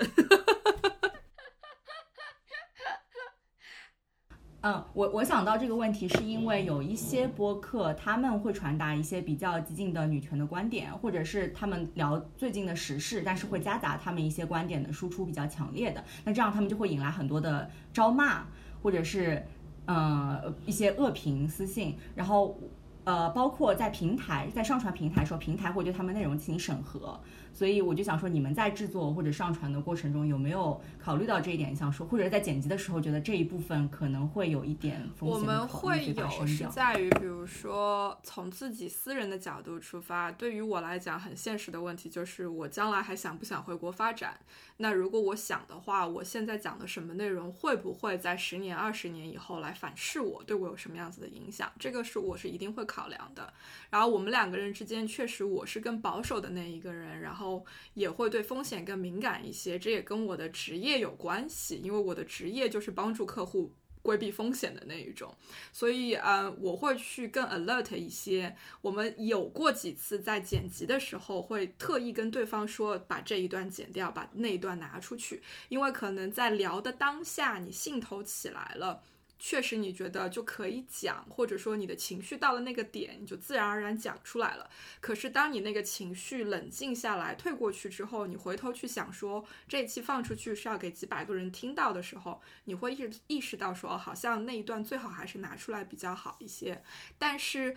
[4.67, 18.47] 嗯，我我想到这个问题是因为有一些播客他们会传达一些比较激进的女权的观点，或者是他们聊最近的时事，但是会夹杂他们一些观点的输出比较强烈的，那这样他们就会引来很多的招骂，
[18.83, 19.45] 或者是。
[19.87, 22.59] 呃，一些恶评私信，然后，
[23.05, 27.21] 呃，包括在平台在上传平台的时候，平台会对他们内容进行审核。
[27.55, 31.75] 所以我就想说，你们在制作或者上传的过程中有没有考虑到这一点？
[31.75, 44.37] 想说，或者在剪辑的时候，觉得这一部分可能会有一点风险我们会有是在于，比如说从自己私人的角度出发，对于我来讲很现实的问题就是，我将来还想不想回国发展？
[44.79, 51.71] 那如果我想的话，我现在讲的什么内容会不会在十年、二十年以后来反噬我，对我有什么样子的影响？
[51.79, 53.53] 这个是我是一定会考量的。
[53.91, 59.79] 然后我们两个人之间，确实我是更保守的那一个人，然后哦也会对风险更敏感一些。
[59.79, 63.73] 这也跟我的职业有关系，因为我的职业就是帮助客户。
[64.05, 65.35] 规避风险的那一种，
[65.73, 68.55] 所以呃，我会去更 alert 一些。
[68.83, 79.01] 我们有过几次在剪辑的时候，会特意跟对方说，把这一段剪掉，把那一段拿出去，因为可能在聊的当下，你兴头起来了。
[79.39, 84.71] 确实，你觉得就可以讲，或者说你的情绪到了那个点，你就自然而然讲出来了。
[85.01, 96.83] 可是，当你那个情绪冷静下来、退过去之后，你回头去想说这一期放出去是要给几百个人听到的时候，你会意意识到说，好像那一段最好还是拿出来比较好一些。
[97.19, 97.77] 但是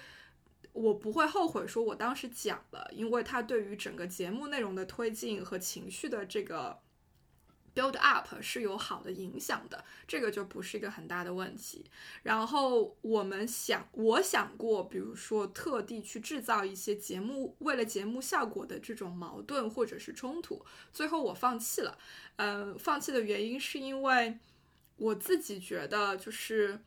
[0.72, 6.80] 我不会后悔说我当时讲了，因为它对于整个节目内容的推进和情绪的这个。
[7.78, 11.86] Build up 是有好的影响的，这个就不是一个很大的问题。
[12.24, 22.00] 然后我们想，我想过，比如说特地去制造一些节目，为了节目效果的这种矛盾或者是冲突，最后我放弃了。
[22.38, 24.40] 嗯，放弃的原因是因为
[24.96, 26.80] 我自己觉得，就是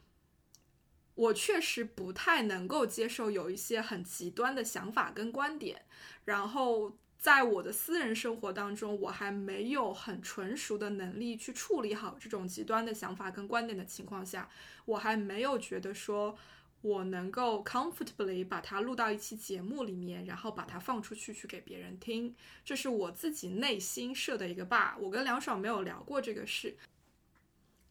[1.15, 5.85] 我确实不太能够接受有一些很极端的想法跟观点，
[6.25, 6.97] 然后。
[7.21, 14.49] 在我的私人生活当中，我还没有很纯熟的能力去处理好这种极端的想法跟观点的情况下，
[14.87, 16.35] 我还没有觉得说
[16.81, 22.35] 我能够 comfortably 把它录到一期节目里面，然后把它放出去去给别人听。
[22.65, 24.97] 这是我自己内心设的一个 bar。
[24.99, 26.75] 我跟梁爽没有聊过这个事，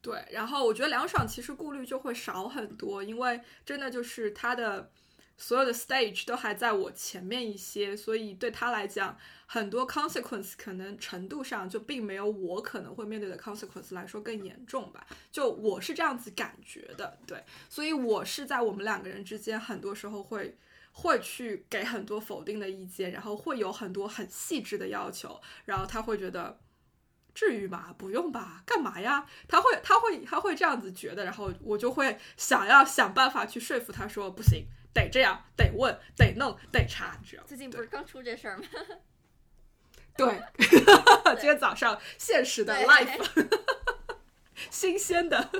[0.02, 4.92] 对，然后我觉得梁爽其实顾虑就会少很多，因为真的就是他的。
[5.42, 15.08] 所有的 stage 都还在我前面一些，所以对他来讲，很多 consequence 可能程度上就并没有我可能会面对的 consequence 来说更严重吧。
[15.32, 20.58] 就我是这样子感觉的，对，所以我是在我们两个人之间，很多时候会
[20.92, 26.60] 会去给很多否定的意见，然后会有很多很细致的要求，然后他会觉得
[27.34, 27.96] 至于吗？
[27.98, 28.62] 不用吧？
[28.66, 29.26] 干嘛呀？
[29.48, 34.66] 他会他会他会这样子觉得，然后我就会想要想办法去说服他说不行。
[34.94, 37.46] 得这样，得问，得弄，得查，这样。
[37.48, 38.64] 最近不是刚出这事儿吗？
[40.18, 40.42] 对，
[41.38, 43.48] 今天早上现实的 life。
[44.70, 45.50] 新鲜的。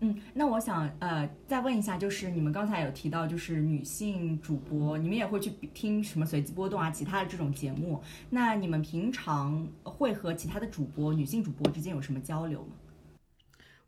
[0.00, 8.02] 嗯，那我想呃再问一下，就是你们刚才有提到，就是女性主播，你们也会去听什么随机波动啊，其他的这种节目？
[8.30, 12.76] 那你们平常会和其他的主播，女性主播之间有什么交流吗？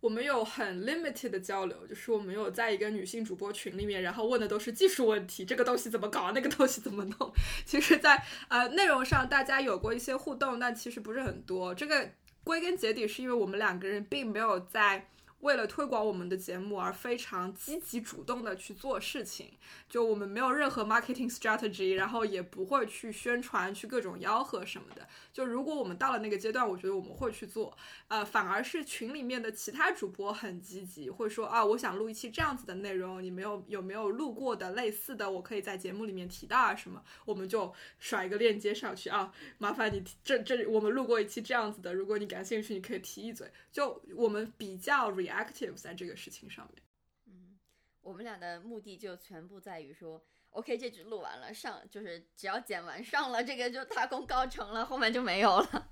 [0.00, 7.32] 我们有很 limited 的交流，就是我们有在一个女性主播群里面，然后问的都是技术问题，这个东西怎么搞，那个东西怎么弄。
[7.64, 11.74] 其实，在呃内容上大家有过一些互动，但其实不是很多。
[11.74, 12.10] 这个
[12.42, 15.06] 归根结底是因为我们两个人并没有在。
[15.40, 19.50] 为了推广我们的节目而非常积极主动的去做事情，
[19.88, 25.06] 就我们没有任何 marketing strategy，然后也不会去宣传、去各种吆喝什么的。
[25.32, 27.76] 就如果我们到了那个阶段，我觉得我们会去做。
[28.08, 43.50] 呃，反而是群里面的其他主播很积极，会说啊，我想录一期这样子的内容，你没有有没有录过的类似的，我可以在节目里面提到啊什么，我们就甩一个链接上去啊，麻烦你这这我们录过一期这样子的，如果你感兴趣，你可以提一嘴。
[43.72, 46.82] 就我们比较 re reactive 在这个事情上面。
[47.26, 47.58] 嗯，
[48.00, 55.90] 我们俩的目的就全部在于说，OK，这局录完了，上就是只要剪完上了，这个就大功告成了，后面就没有了。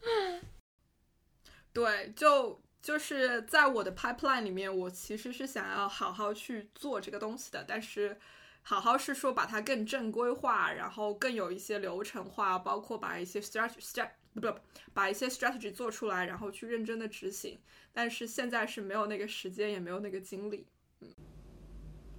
[1.72, 8.18] 对，就就是在我的 pipeline 里面，我其实是想要好好去做这个东西的，但是
[8.68, 14.06] 好好是说把它更正规化，然后更有一些流程化，包括把一些 strategy。
[14.34, 14.46] 不
[14.92, 17.58] 把一些 strategy 做出来，然后去认真的执行，
[17.94, 20.66] 但是现在是没有那个时间，也没有那个精力。
[21.00, 21.08] 嗯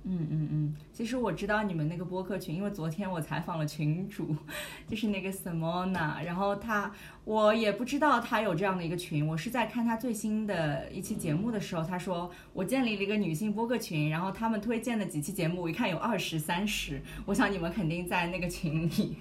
[0.03, 4.35] 嗯嗯嗯，其实我知道你们那个播客群，因为昨天我采访了群主，
[4.87, 6.91] 就是那个 Simona，然后他
[7.25, 19.17] 我也不知道他有这样的一个群，我是在看他最新的一期节目的时候，他说我建立了一个女性播客群，然后他们推荐的几期节目，我一看有二十三十， 我想你们肯定在那个群里。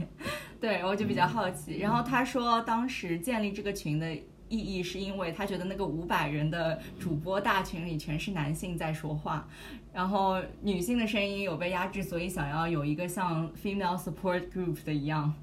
[0.61, 1.79] 对，我就比较好奇。
[1.79, 4.15] 然后他说，当时建立这个群的
[4.49, 9.47] 意义是因为他觉得那个五百人的主播大群里全是男性在说话，
[9.99, 15.35] 然后女性的声音有被压制，所以想要有一个像 female support group 的一样，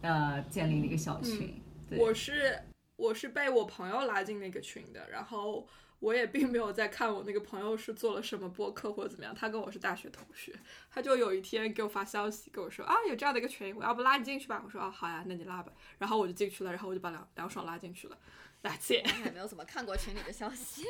[0.00, 1.60] 呃，建立了一个小群。
[1.98, 2.58] 我是
[2.96, 5.68] 我是被我朋友拉进那个群的，然后。
[6.00, 10.50] 我也并没有在看我那个朋友是做了什么播客或者怎么样，他跟我是大学同学，
[10.90, 14.62] 他就有一天给我发消息跟我说啊，有这样的一个群，我要不拉你进去吧？
[14.64, 15.70] 我说啊，好呀，那你拉吧。
[15.98, 18.16] 然后我就进去了，然后我就把梁梁爽拉进去了。
[18.62, 19.04] 大姐。
[19.26, 20.86] 也没有怎么看过群里的消息。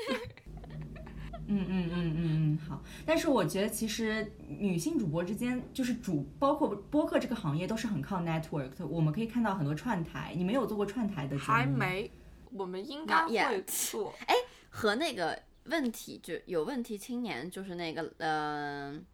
[1.50, 2.82] 嗯嗯嗯嗯嗯，好。
[3.04, 8.86] 但是我觉得其实女性主播之间，就是主包括播客这个行业都是很靠 network 的。
[8.86, 11.36] 我们可以看到很多串台，你没有做过串台的？
[11.38, 12.10] 还没，
[12.52, 14.14] 我们应该会做。
[14.26, 14.34] 哎。
[14.72, 19.04] 和那个问题就有问题青年，就是那个嗯，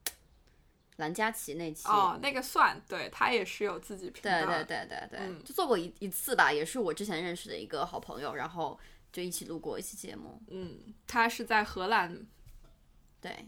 [0.97, 8.79] 蓝佳琪那期哦，那个算对他也是有自己频道，对对对对对，就做过一一次吧，也是我之前认识的一个好朋友，然后
[9.17, 10.43] 就一起录过一期节目。
[10.49, 12.27] 嗯，他是在荷兰，
[13.19, 13.47] 对。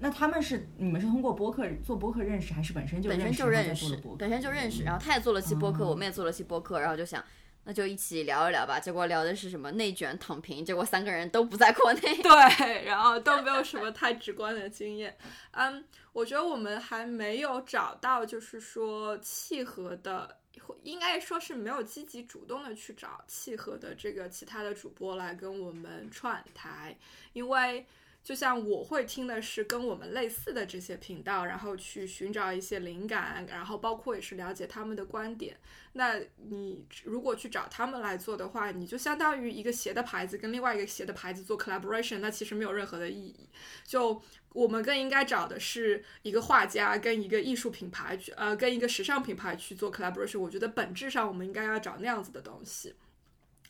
[0.00, 7.24] 那他们是你们是通过播客做播客认识，还是本身就本身就认识，本身就认识，然后他也做了期播客，我们也做了期播客，然后就想。
[7.64, 8.80] 那就一起聊一聊吧。
[8.80, 12.00] 结果聊的是什么内卷躺平，结果三个人都不在国内。
[12.20, 15.16] 对，然后都没有什么太直观的经验。
[15.52, 20.38] 嗯，我觉得我们还没有找到，就是说契合的，
[20.82, 26.96] 应该说是没有积极主动的去找契合的这个其他的主播来跟我们串台，
[27.32, 27.86] 因为。
[28.22, 35.56] 就像我会听的是跟我们类似的这些频道，然后去寻找一些灵感，然后包括也是了解他们的观点。
[35.94, 43.48] 那你如果去找他们来做的话，你就相当于一个鞋的牌子跟另外一个鞋的牌子做 collaboration，那其实没有任何的意义。
[43.84, 50.38] 就我们更应该找的是一个画家跟一个艺术品牌去，呃，跟一个时尚品牌去做 collaboration。
[50.38, 52.94] 我觉得本质上我们应该要找那样子的东西。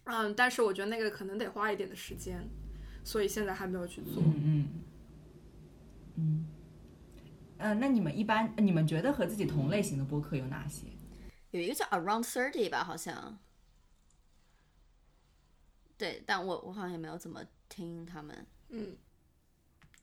[0.05, 2.47] 嗯，但是我觉得那个可能得花一点的时间。
[3.05, 4.23] 所以现在还没有去做。
[4.23, 4.69] 嗯嗯
[6.17, 6.47] 嗯，
[7.59, 10.87] 呃，那你们一般，你们觉得和自己同类型的播客有哪些？
[11.51, 13.39] 有一个叫 Around Thirty 吧，好像。
[15.99, 18.47] 对，但我我好像也没有怎么听他们。
[18.71, 18.97] 嗯，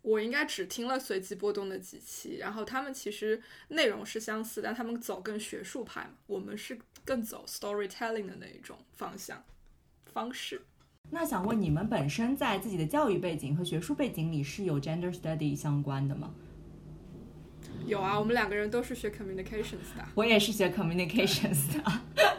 [0.01, 9.43] 我应该只听了随机波动的几期，然后他们其实内容是相似，但他们走更学术派嘛，我们是更走 storytelling 的那一种方向
[10.05, 10.61] 方式。
[11.11, 16.33] 那想问你们本身在自己的教育背景和学术背景里是有 gender study 相关的吗？
[17.85, 20.05] 有啊，我们两个人都是学 communications 的。
[20.15, 22.01] 我也是学 communications 的。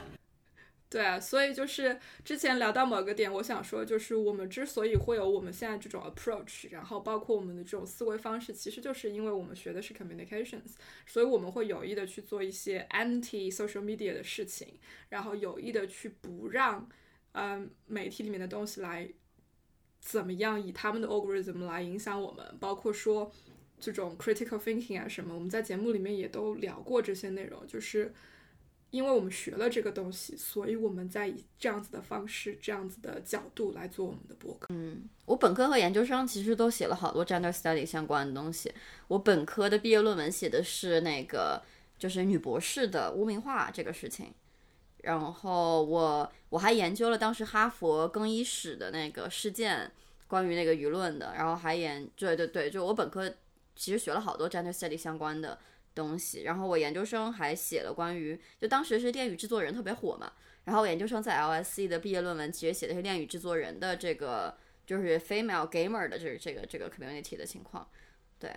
[0.88, 10.74] 对啊，所以就是之前聊到某个点，我想说，就是我们之所以会有我们现在这种 approach，然后包括我们的这种思维方式，其实就是因为我们学的是 communications，
[11.06, 14.66] 所以我们会有意的去做一些 anti social media 的事情，
[15.11, 16.88] 然后有意的去不让，
[17.33, 19.09] 嗯，媒体里面的东西来
[20.01, 23.31] 怎么样以他们的 algorithm 来影响我们，包括说
[23.78, 28.12] 这种 critical thinking 啊什么，我们在节目里面也都聊过这些内容，就是。
[28.93, 34.66] 因为我们学了这个东西，所以我们在以这样子的方式、这样子的角度来做我们的博客。
[34.70, 38.74] 嗯，我本科和研究生其实都写了好多 gender study 相关的东西。
[39.07, 41.62] 我本科的毕业论文写的是那个，
[42.01, 44.35] 就是女博士的污名化这个事情。
[45.03, 49.90] 然后我我还研究了当时哈佛更衣室的那个事件，
[50.26, 51.34] 关于那个舆论的。
[51.36, 53.32] 然后还研，对对对，就我本科
[53.74, 55.59] 其实学了好多 gender study 相关的。
[55.92, 60.32] 东西，然后我研究生还写了关于，就当时是恋与制作人特别火嘛，
[60.64, 67.86] 然后我研究生在 L S E 的毕业论文其实写的是恋与制作人的这个就是 female gamer 的这这个这个 community 的情况，
[68.38, 68.55] 对。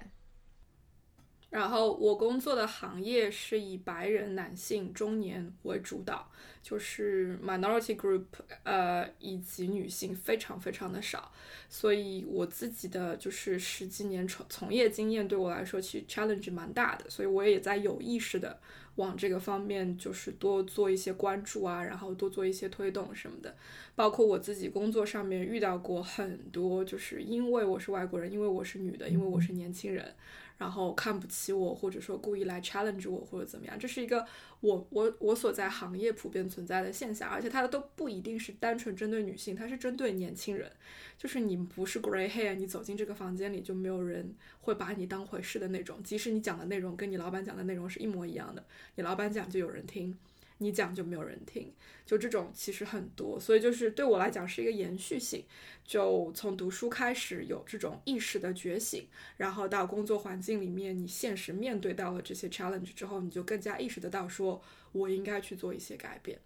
[1.53, 6.27] 然后我工作的行业是以白人男性中年为主导，
[6.63, 8.23] 就是 minority group，
[8.63, 11.31] 呃，以及女性非常非常的少，
[11.69, 18.59] 所以我自己的就是十几年从从业经验对我来说其实 challenge 蛮大的，所以我也在有意识的
[18.95, 23.55] 往这个方面就是多做一些关注啊，然后多做一些推动什么的，
[23.93, 30.15] 包括我自己工作上面遇到过很多，就是因为我是外国人，因为我是女的，因为我是年轻人。
[30.57, 34.25] 然后看不起我，或者说故意来 challenge 我，或者怎么样，这是一个
[34.61, 40.71] 我我我所在行业普遍存在的现象，而且它都不一定是单纯针对女性，它是针对年轻人，
[41.17, 48.63] 就是你不是 grey hair，你走进这个房间里就没有人会把你当回事的那种，即使你讲的内容跟你老板讲的内容是一模一样的，
[48.95, 50.17] 你老板讲就有人听。
[50.59, 51.73] 你讲就没有人听，
[52.05, 55.45] 就这种其实很多，所以就是对我来讲是一个延续性，
[55.83, 66.39] 就从读书开始有这种意识的觉醒，然后到工作环境里面，你现实面对到了这些 challenge 之后，你就更加意识得到，说我应该去做一些改变，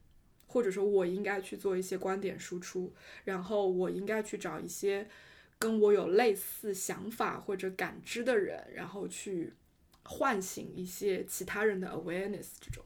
[0.48, 2.94] 或者说我应该去做一些观点输出，
[3.26, 5.08] 然后我应该去找一些
[5.60, 9.54] 跟我有类似想法或者感知的人，然后去
[10.04, 12.84] 唤醒一些其他人的 awareness 这种。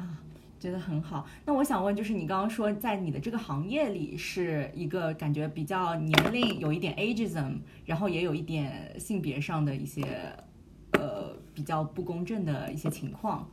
[0.00, 0.18] 啊，
[0.58, 1.26] 觉得很好。
[1.44, 10.02] 那我想问，就是你刚刚说，在你的这个行业里，是一个感觉比较年龄有一点 ageism，然后也有一点性别上的一些
[10.92, 13.46] 呃比较不公正的一些情况，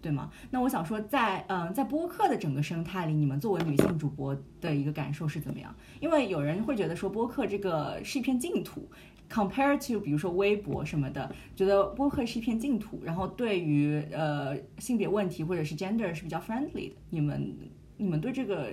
[0.00, 0.30] 对吗？
[0.50, 5.74] 那我想说，在嗯，在播客的整个生态里，你们作为女性主播的一个感受是怎么样？
[6.00, 8.88] 因为有人会觉得说，播客这个是一片净土。
[9.30, 16.96] Compare to，比如说微博什么的，觉得播客是一片净土，然后对于呃性别问题或者是 gender 是比较 friendly 的。
[17.10, 17.56] 你们
[17.98, 18.72] 你们对这个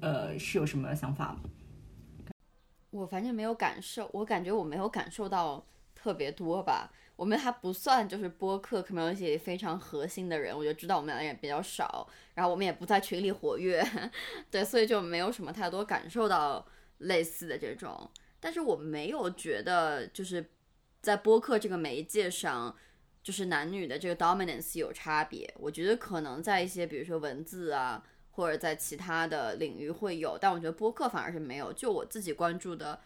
[0.00, 1.40] 呃是有什么想法吗？
[2.90, 5.64] 我反正没有感受，我感觉我没有感受到
[5.94, 6.92] 特别多吧。
[7.16, 13.80] 我们还不算就是播客 community 非常核心的人，我就知道我们俩也比较少，然后我们也不在群里活跃，
[14.50, 16.66] 对，所以就没有什么太多感受到
[16.98, 18.10] 类似的这种。
[18.44, 20.50] 但是我没有觉得就是
[21.00, 22.76] 在播客这个媒介上，
[23.22, 25.50] 就是男女的这个 dominance 有差别。
[25.58, 31.72] 我觉得可能在一些比如说文字啊，或者在其他的领域会有，但我觉得播客反而是没有。
[31.72, 33.00] 就我自己关注的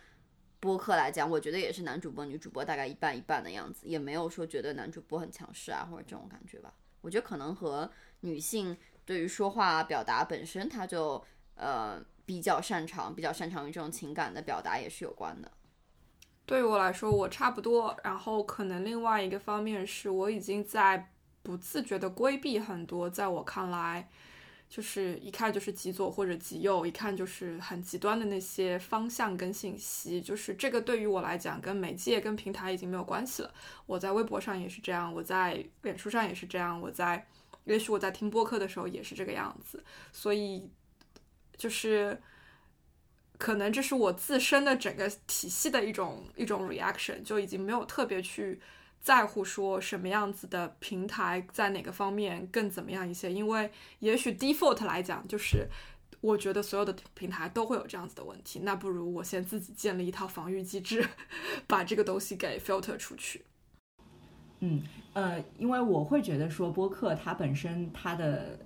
[0.58, 6.74] 播客来讲，我觉得也是男主播女主播大概一半一半的样子，也没有说觉得男主播很强势啊或者这种感觉吧。
[7.00, 7.88] 我觉得可能和
[8.22, 11.24] 女性对于说话表达本身，它就
[11.54, 12.04] 呃。
[12.28, 15.50] 比较擅长，比较擅长于这种情感的表达也是有关的。
[16.44, 17.96] 对于我来说，我差不多。
[18.04, 21.10] 然后可能另外一个方面是我已经在
[21.42, 24.10] 不自觉的规避很多，在我看来，
[24.68, 30.20] 就是一看就是极左或者极右，一看就是很极端的那些方向跟信息。
[30.20, 33.54] 就是这个对于我来讲，跟媒介跟平台已经没有关系了。
[33.86, 37.26] 我在微博上也是这样，我在脸书上也是这样，我在
[37.64, 39.82] 也许我在听播客的时候也是这个样子。
[40.12, 40.70] 所以。
[41.58, 42.16] 就是，
[43.36, 48.60] 可能这是我自身的整个体系的一种一种 reaction，就已经没有特别去
[49.00, 55.68] 在乎说什么样子的平台在哪个方面更怎么样一些，因为也许 default 来讲，就是
[56.20, 61.04] 我觉得所有的平台都会有这样子的问题，那不如我先自己建立一套防御机制，
[61.66, 63.44] 把这个东西给 filter 出去。
[64.60, 64.82] 嗯，
[65.12, 68.60] 呃，因为我会觉得说播客它本身它的。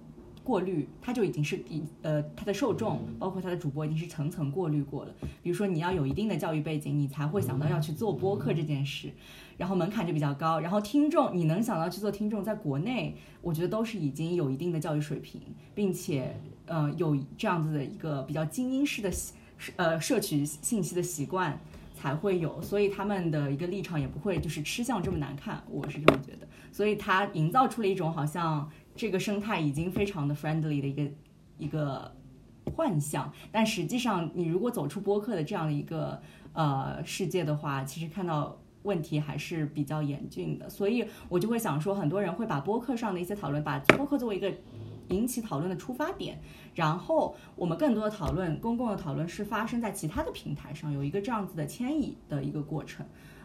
[0.45, 5.15] 过滤，它就已经是一呃，它的受众，包括它的主播，已经是层层过滤过了。
[5.43, 9.13] 比如说，你要有一定的教育背景，你才会想到要去做播客这件事，
[9.57, 10.61] 然后门槛就比较高。
[10.61, 15.41] 然后听众，你能想到去做听众，在国内，我觉得都是已经有一定的教育水平，
[15.75, 16.37] 并且
[16.67, 19.35] 呃有这样子的一个比较精英式的习
[19.77, 21.61] 呃摄取信息的习惯
[21.95, 26.49] 才会有，所以他们的一个立场也不会就是吃相这么难看，我是这么觉得。
[26.73, 31.11] 所以它营造出了一种好像这个生态已经非常的 friendly 的一个
[31.59, 32.15] 一个
[32.75, 36.21] 幻象，但实际上你如果走出播客的这样的一个
[36.53, 40.69] 呃世界的话，其实看到问题还是比较严峻的。
[40.69, 44.53] 所以我就会想说，很多人会把播客上的一些讨论，把播客作为一个
[45.09, 46.41] 引起讨论的出发点，
[46.75, 53.05] 然后我们更多的讨论，公共的讨论是发生在其他的平台上，有一个这样子的迁移的一个过程。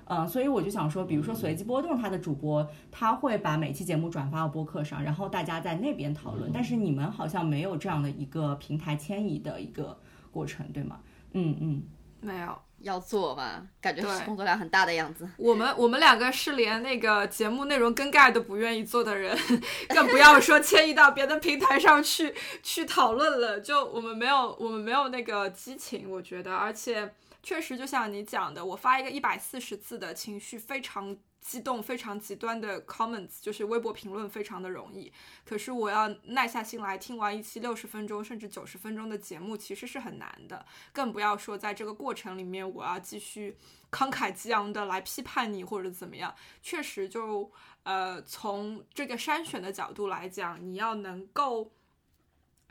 [0.10, 6.52] 嗯，所以我就想说，比如说随机波动，它的主播他会把每期节目转发到播客上，然后大家在那边讨论。
[6.54, 10.00] 但是你们好像没有这样的一个平台迁移的一个
[10.32, 11.00] 过程，对吗？
[11.34, 11.84] 嗯嗯，
[12.22, 12.58] 没有。
[12.82, 15.28] 要做吧，感觉是工作量很大的样子。
[15.38, 19.36] 我们我们两个是连那个节目内容更改都不愿意做的人，
[19.90, 23.60] 更不要说迁移到别的平台上去去讨论了。
[23.60, 27.12] 就我们没有我们没有那个激情，我觉得，而且。
[27.48, 35.10] 确实，就像你讲的，我发一个一百四十字的情绪非常激动、非常极端的 comments，就是微博评论非常的容易。
[35.46, 40.66] 可是我要耐下心来听完一期六十分钟甚至九十分钟的节目，其实是很难的。
[40.92, 43.56] 更不要说在这个过程里面，我要继续
[43.90, 46.36] 慷慨激昂的来批判你或者怎么样。
[46.62, 47.50] 确实，就
[47.84, 51.72] 呃从这个筛选的角度来讲，你要能够。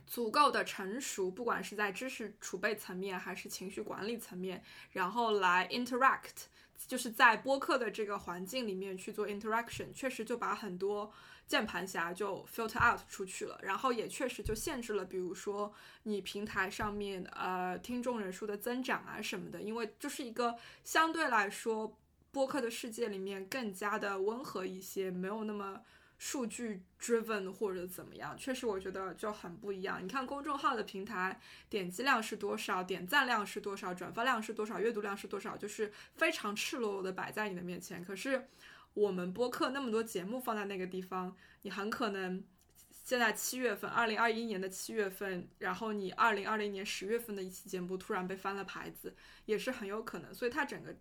[0.07, 6.45] 足够的成熟，不管是在知识储备层面还是情绪管理层面，然后来 interact，
[6.87, 11.13] 就是在播客的这个环境里面去做 interaction，确实就把很多
[11.49, 21.99] 键盘侠就 filter out 出去了，然后也确实就限制了，比如说你平台上面呃听众人数的增长啊什么的，因为就是一个相对来说
[22.31, 25.83] 播客的世界里面更加的温和一些，没有那么。
[26.19, 30.03] 数据 driven 或者怎么样，确实我觉得就很不一样。
[30.03, 31.39] 你看公众号的平台
[31.69, 38.03] 点击量是多少，点赞量是多少，转发量是多少，阅读量是多少，就是非常赤裸裸的摆在你的面前。
[38.03, 38.49] 可是
[38.95, 42.43] 我们播客那么多节目放在那个地方，你很可能
[42.91, 49.15] 现在七月份，二零二一年的七月份，然后你二零二零年十月份的一期节目突然被翻了牌子，
[49.45, 50.35] 也是很有可能。
[50.35, 50.97] 所以它整个。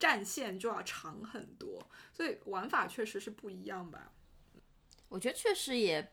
[0.00, 4.10] 战线就要长很多，所以玩法确实是不一样吧。
[5.10, 6.12] 我觉得确实也，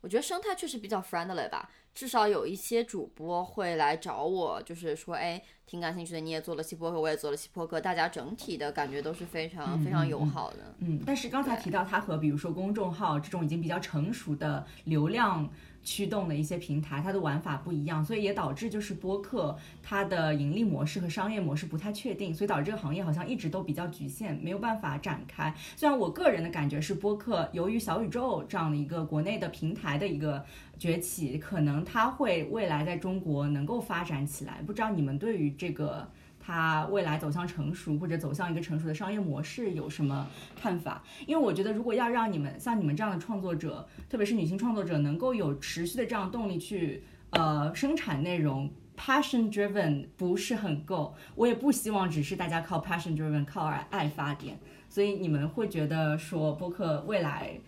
[0.00, 1.70] 我觉得生态确实比较 friendly 吧。
[1.94, 6.18] 至少有一些主播会来找我，就是说，哎，挺感兴趣的。
[6.18, 10.74] 你也做了期播客，我也做了期播客，大家整体的感觉都是非常非常友好的。
[10.78, 15.48] 嗯，但是刚才提到它和比如说公众号这种已经比较成熟的流量。
[15.84, 25.54] 驱动的一些平台，它的玩法不一样，所以也导致就是播客它的盈利模式和商业模式不太确定，所以导致这个行业好像一直都比较局限，没有办法展开。
[25.76, 30.44] 虽然我个人的感觉是，播客由于小宇宙这样的一个国内的平台的一个
[30.78, 34.62] 崛起，可能它会未来在中国能够发展起来。
[34.66, 36.08] 不知道你们对于这个？
[36.46, 40.28] 它未来走向成熟或者走向一个成熟的商业模式有什么
[40.60, 41.02] 看法？
[41.26, 51.14] 因为我觉得，如果要让你们像你们这样的创作者，特别是女性创作者，能够有持续的这样动力去呃生产内容，passion driven 不是很够。
[51.34, 54.58] 我也不希望只是大家靠 passion driven 靠爱爱发电。
[54.90, 57.58] 所以你们会觉得说播客未来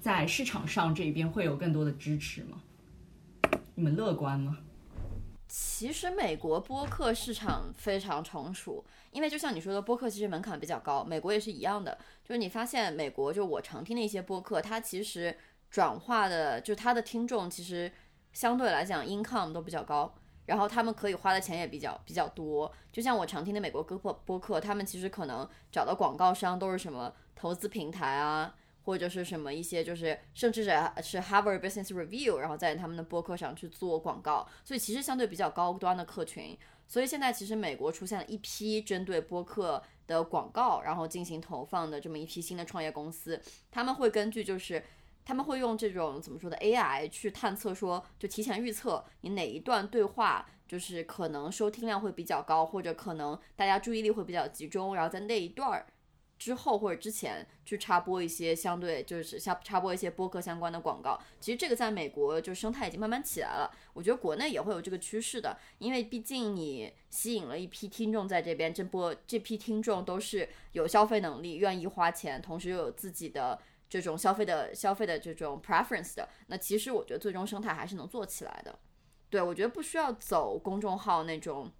[0.00, 2.58] 在市场上这边会有更多的支持吗？
[3.74, 4.58] 你们乐观吗？
[5.48, 11.02] 其实美国播客市场非常成熟，因为就像你说的，播客其实门槛比较高。
[11.02, 15.34] 美国也是一样的，就是你发现美国就我常听的一些播客，它其实
[15.70, 17.90] 转化的就它的听众其实
[18.34, 22.70] 相对来讲 income 都比较高，然后他们可以花的钱也比较比较多。
[22.92, 28.54] 就像我常听的美国播播客，他们其实可能找的广告商都是什么投资平台啊。
[28.88, 30.70] 或者是什么一些，就是甚至是
[31.02, 36.56] 是 Harvard Business Review，然后在他们的播客上去做广告，所以其实相对比较高端的客群。
[36.86, 43.38] 所以现在其实美国出现了一批针对播客的广告，然后进行投放的这么一批新的创业公司，
[43.70, 44.82] 他们会根据就是
[45.22, 55.84] 他们会用这种怎么说的 AI 去探测，说就提前预测你哪一段对话就是可能收听量会比较高，或者可能大家注意力会比较集中，然后在那一段儿。
[56.38, 63.70] 之后或者之前去插播一些相对就是像插播一些播客相关的广告，其实这个在美国就生态已经慢慢起来了。
[63.92, 73.60] 我觉得国内也会有这个趋势的，因为毕竟你吸引了一批听众在这边，这波这批听众都是有消费能力、愿意花钱，同时又有自己的
[73.90, 76.28] 这种消费的消费的这种 preference 的。
[76.46, 78.78] 那其实我觉得最终生态还是能做起来的。
[79.28, 81.72] 对我觉得不需要走公众号那种。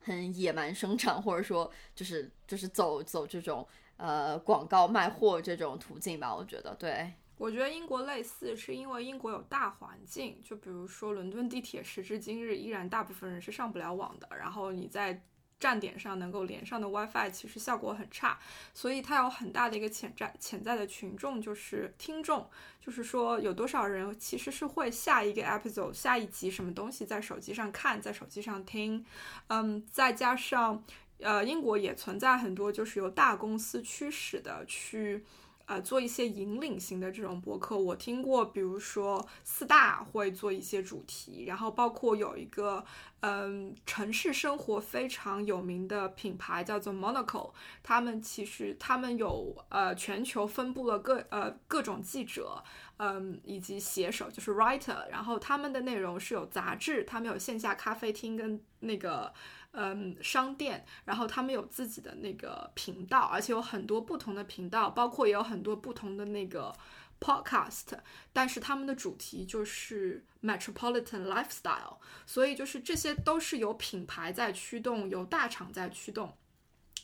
[0.00, 3.66] 很野蛮生长，或者说就是就是走走这种
[3.96, 7.12] 呃广告卖货这种途径吧，我觉得对。
[7.36, 14.28] 我觉得英国类似，是因为英国有大环境，就比如说伦敦地铁，时至今日依然大部分人是上不了网的。
[14.36, 15.24] 然后你在
[15.60, 18.38] 站点上能够连上的 WiFi 其实效果很差，
[18.72, 22.48] 所以它有很大的一个潜在潜在的群众就是听众，
[22.84, 29.04] 就是说有多少人其实是会下一个 episode 下一集什么东西在手机上看，在手机上听，
[29.48, 30.82] 嗯，再加上
[31.20, 35.24] 呃英国也存在很多就是由大公司驱使的去。
[35.70, 42.84] 呃，做一些引领型的这种博客，我听过，比如说四大会做一些主题，然后包括有一个
[43.20, 47.52] 嗯城市生活非常有名的品牌叫做 Monaco，
[47.84, 52.64] 他们其实他们有呃全球分布了各呃各种记者，
[52.96, 59.32] 嗯以及写手就是 writer，然后他们的内容是有杂志，他们有线下咖啡厅跟那个。
[59.72, 66.74] 嗯，商店，然后他们有自己的那个频道，而且有很多不同的频道，包括也有很多不同的那个
[67.20, 67.98] podcast，
[68.32, 76.36] 但是他们的主题就是 metropolitan lifestyle，所以就是这些都是有品牌在驱动，有大厂在驱动。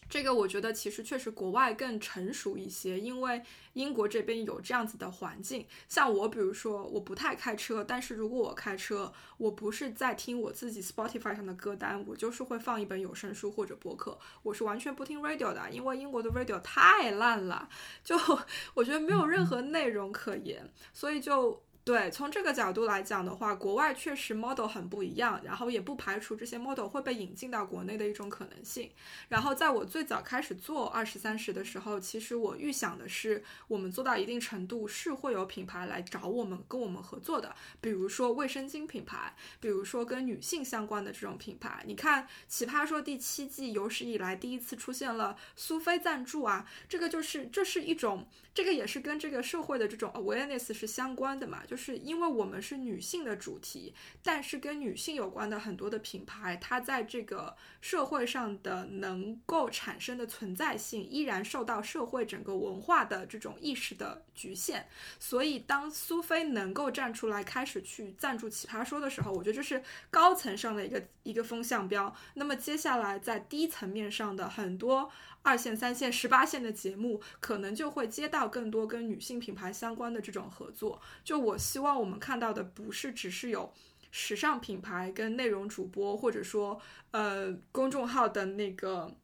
[0.08, 3.42] 这个我觉得其实确实国外更成熟一些，因为
[3.72, 5.66] 英国这边有这样子的环境。
[5.88, 17.68] 像我，比如说我不太开车，但是如果我开车，我不是在听我自己 Spotify 上的歌单，我就是会放一本有声书或者播客，我是完全不听 radio 的，因为英国的 radio 太烂了，
[18.04, 18.16] 就
[18.74, 21.65] 我觉得没有任何内容可言，所以就。
[21.86, 28.90] 对，从这个角度来讲的话，国外确实 model 很不一样，然后也不排除这些 model 会被引进到国内的一种可能性。
[29.28, 41.84] 然后在我最早开始做二十三十的时候，其实我预想的是，我们做到一定程度是会有品牌来找我们跟我们合作的，比如说卫生巾品牌，比如说跟女性相关的这种品牌。
[41.86, 48.26] 你看《奇葩说》第七季有史以来第一次出现了苏菲赞助啊，这个就是这是一种。
[48.56, 64.88] 这个也是跟这个社会的这种 awareness 是相关的嘛，就是因为我们是女性的主题，但是跟女性有关的很多的品牌，它在这个社会上的能够产生的存在性，依然受到社会整个文化的这种意识的局限。
[65.20, 72.16] 所以，当苏菲能够站出来开始去赞助奇葩说的时候，我觉得这是高层上的一个一个风向标。
[72.32, 75.12] 那么接下来在低层面上的很多。
[75.46, 81.00] 二线、三线、十八线的节目，可能就会接到更多跟女性品牌相关的这种合作。
[81.22, 83.72] 就我希望我们看到的，不是只是有
[84.10, 86.80] 时尚品牌跟内容主播，或者说
[87.12, 89.14] 呃公众号的那个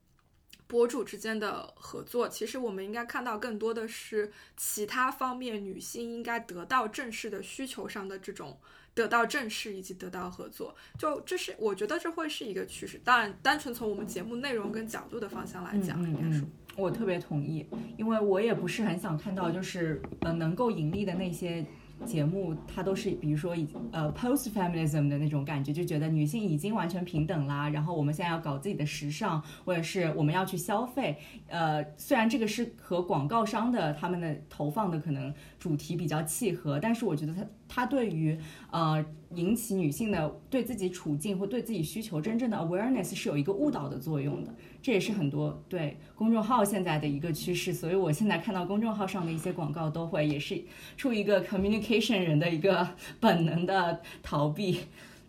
[0.69, 2.29] 博主之间的合作。
[2.29, 8.61] 其实我们应该看到更多的是其他方面女性应该得到正式的需求上的这种。
[8.95, 13.01] 得到正视以及得到合作，就这是我觉得这会是一个趋势。
[13.03, 16.47] 当然，单纯从我们节目内容跟角度的方向来讲，应该说，
[16.77, 17.67] 我特别同意，
[17.97, 21.65] 因为我也不是很想看到就是呃能够盈利的那些。
[22.05, 27.69] 节目它都是，比如说，以呃 post feminism 的那种感觉，就觉得女性已经完全平等啦。
[27.71, 31.17] 然后我们现在要搞自己的时尚，或者是我们要去消费。
[31.49, 38.39] 呃，虽然这个是和广告商的他们的投放的可能主题比较契合，但是我觉得它它对于
[38.71, 39.05] 呃
[39.35, 44.55] 引起女性的对自己处境或对自己需求真正的 awareness 是有一个误导的作用的。
[44.83, 50.61] 这也是很多对公众号现在的一个趋势，所以我现在看到公众号上的一些广告都会也是
[50.97, 52.89] 出于一个 communication 人的一个
[53.21, 54.81] 本能的逃避，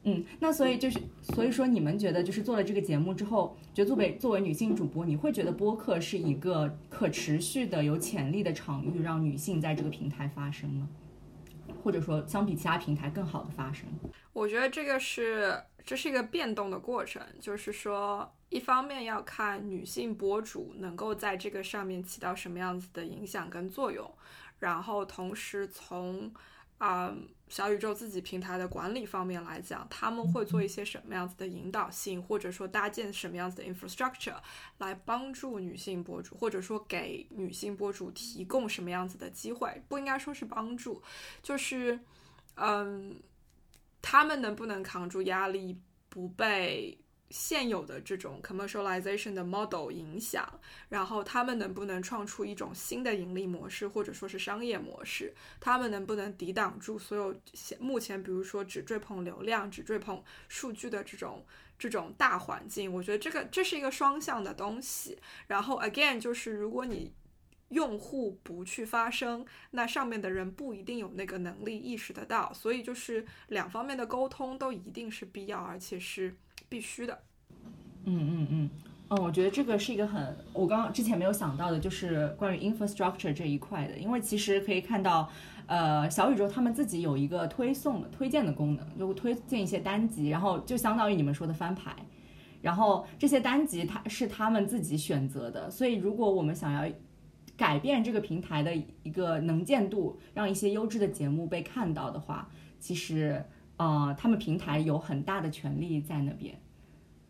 [0.05, 10.89] 嗯，那所以就是所以说你们觉得就是做了这个节目之后，觉得作为作为女性主播，你会觉得播客是一个可持续的有潜力的场域，让女性在这个平台发声吗？
[11.83, 13.85] 或者说相比其他平台更好的发声？
[14.33, 18.27] 我觉得这个是这是一个变动的过程，就是说。
[18.53, 24.09] 一方面要看女性博主能够在这个上面起到什么样子的影响跟作用，
[24.59, 26.31] 然后同时从
[26.77, 27.11] 啊
[27.47, 34.37] 小宇宙自己平台的管理方面来讲，他们会做一些什么样子的引导性，或者说搭建什么样子的 infrastructure
[34.77, 41.01] 来帮助女性博主，或者说给女性博主提供什么样子的机会，不应该说是帮助，
[41.41, 41.99] 就是
[42.55, 43.19] 嗯，
[43.99, 46.99] 他们能不能扛住压力，不被。
[47.33, 50.47] 现有的这种 commercialization 的 model 影响，
[50.87, 55.33] 然后他们能不能创出一种新的盈利模式，或者说是商业模式？
[55.59, 61.43] 他们能不能抵挡住所有现目前，比如说只追捧流量、只追捧数据的这种
[61.79, 62.93] 这种大环境？
[62.93, 65.17] 我觉得这个这是一个双向的东西。
[65.47, 67.11] 然后 again，就是如果你
[67.73, 72.53] 用户不去发声，那上面的人不一定有那个能力意识得到。
[72.53, 76.33] 所以就是两方面的沟通都一定是必要，而且是。
[76.69, 77.19] 必须的，
[78.05, 78.69] 嗯嗯嗯，
[79.09, 85.29] 嗯，我觉得这个是一个很我刚刚之前没有想到的，就是关于 infrastructure 这一块的，因为其实可以看到，
[85.67, 91.95] 呃，小宇宙他们自己有一个推送的推荐的功能，就推荐一些单集，然后就相当于你们说的翻牌，
[92.63, 96.91] 然后这些单集它是他们自己选择的，所以如果我们想要
[97.55, 102.49] 改变这个平台的一个能见度，让一些优质的节目被看到的话，
[102.79, 103.43] 其实
[103.77, 106.59] 呃，他们平台有很大的权利在那边。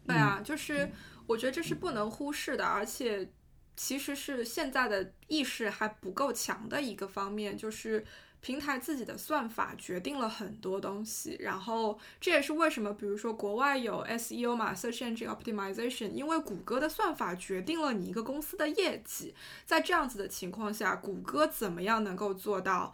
[0.06, 0.90] 对啊，就是
[1.26, 3.30] 我觉得这是不能忽视的，而且
[3.76, 8.06] 其实是现在的意识还不够强的一个方面，就是
[8.44, 19.34] 平台自己的算法决定了很多东西，然后这也是为什么，比如说国外有 SEO 嘛，Search Engine Optimization，因为谷歌的算法决定了你一个公司的业绩，
[19.66, 22.94] 在这样子的情况下，谷歌怎么样能够做到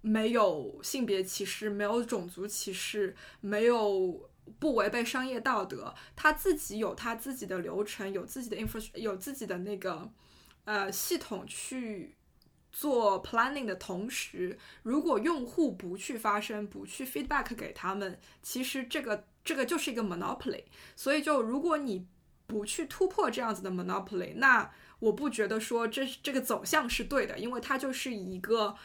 [0.00, 10.10] 没有性别歧视、没有种族歧视、没有不违背商业道德，他自己有他自己的流程，有自己的 infra，有自己的那个
[10.64, 12.16] 呃系统去
[12.80, 20.62] 做 planning 的同时，如果用户不去发声，不去 feedback 给他们，其实这个这个就是一个 monopoly。
[20.94, 22.06] 所以就如果你
[22.46, 28.76] 不去突破这样子的 monopoly，那我不觉得说这这个走向是对的，因为它就是一个。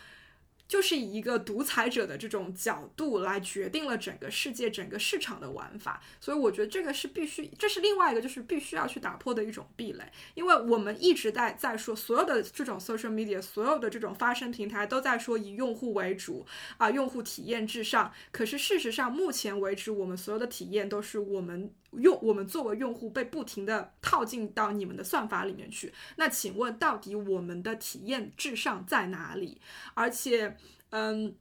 [0.67, 16.45] 就是以一个独裁者的这种角度来决定了整个世界、整个市场的玩法，所以我觉得这个是必须，这是另外一个就是必须要去打破的一种壁垒，因为我们一直在在说所有的这种 social media，所有的这种发声平台都在说以用户为主
[16.77, 18.11] 啊，用户体验至上。
[18.31, 21.71] 可是事实上，目前为止，我们所有的体验都是我们。
[21.97, 29.61] 用我们作为用户被不停的套进到你们的算法里面去，那请问到底我们的体验至上在哪里？
[29.93, 30.57] 而且，
[30.89, 31.35] 嗯。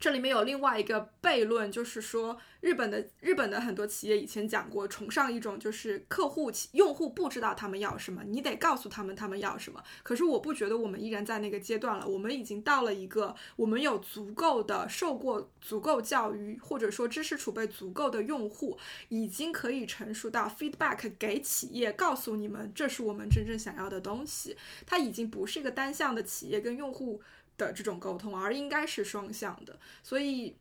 [0.00, 9.84] 这里面有另外一个悖论，就是说日本的日本的很多企业以前讲过，崇尚一种就是客户用户不知道他们要什么，你得告诉他们他们要什么。
[10.02, 18.78] 可是我不觉得我们依然在那个阶段了，我们已经到了一个我们有足够的受过足够教育或者说知识储备足够的用户，
[19.10, 24.56] 已经可以成熟到 feedback 给企业，告诉你们这是我们真正想要的东西。
[24.86, 27.20] 它已经不是一个单向的企业跟用户。
[27.66, 29.78] 的这种沟通，而应该是双向的。
[30.02, 30.56] 所以，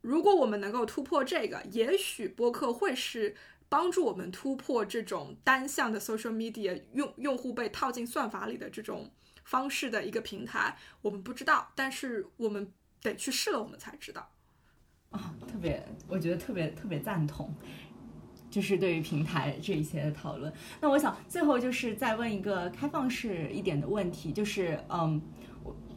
[0.00, 3.34] 如果我们能够突破这个，也许播客会是
[3.70, 9.10] 帮助我们突破这种单向的 social media 用用户被套进算法里的这种
[9.44, 10.76] 方式的一个平台。
[11.00, 12.70] 我们不知道，但是我们
[13.00, 14.30] 得去试了，我们才知道。
[15.10, 17.54] 啊，特别，我觉得特别特别赞同，
[18.50, 20.52] 就是对于平台这一些的讨论。
[20.80, 25.22] 那我想最后就是再问一个开放式一点的问题，就是嗯。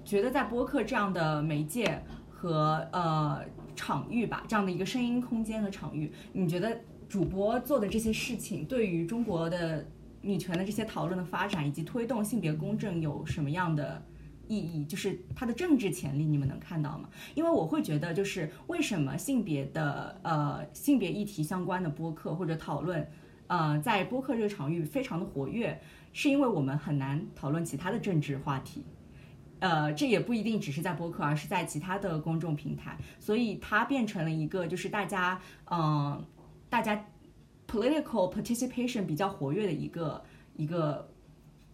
[0.07, 3.43] 觉得在播客这样的媒介和呃
[3.75, 6.79] 场域吧，这样的一个声音空间和场域，你觉得
[7.09, 9.85] 主播做的这些事情对于中国的
[10.21, 14.01] 女权的这些讨论的发展以及推动性别公正有什么样的
[14.47, 14.85] 意义？
[14.85, 17.09] 就是它的政治潜力，你们能看到吗？
[17.35, 23.05] 因为我会觉得，就是为什么性别的呃性别议题相关的播客或者讨论，
[23.47, 25.77] 呃，在播客这个场域非常的活跃，
[26.13, 28.85] 是因为我们很难讨论其他的政治话题。
[29.59, 36.23] 呃，这也不一定只是在播客，而是在其他的公众平台，所以它变成了一个就是大家，嗯，
[36.69, 37.05] 大家
[37.67, 40.23] political participation 比较活跃的一个
[40.55, 41.09] 一个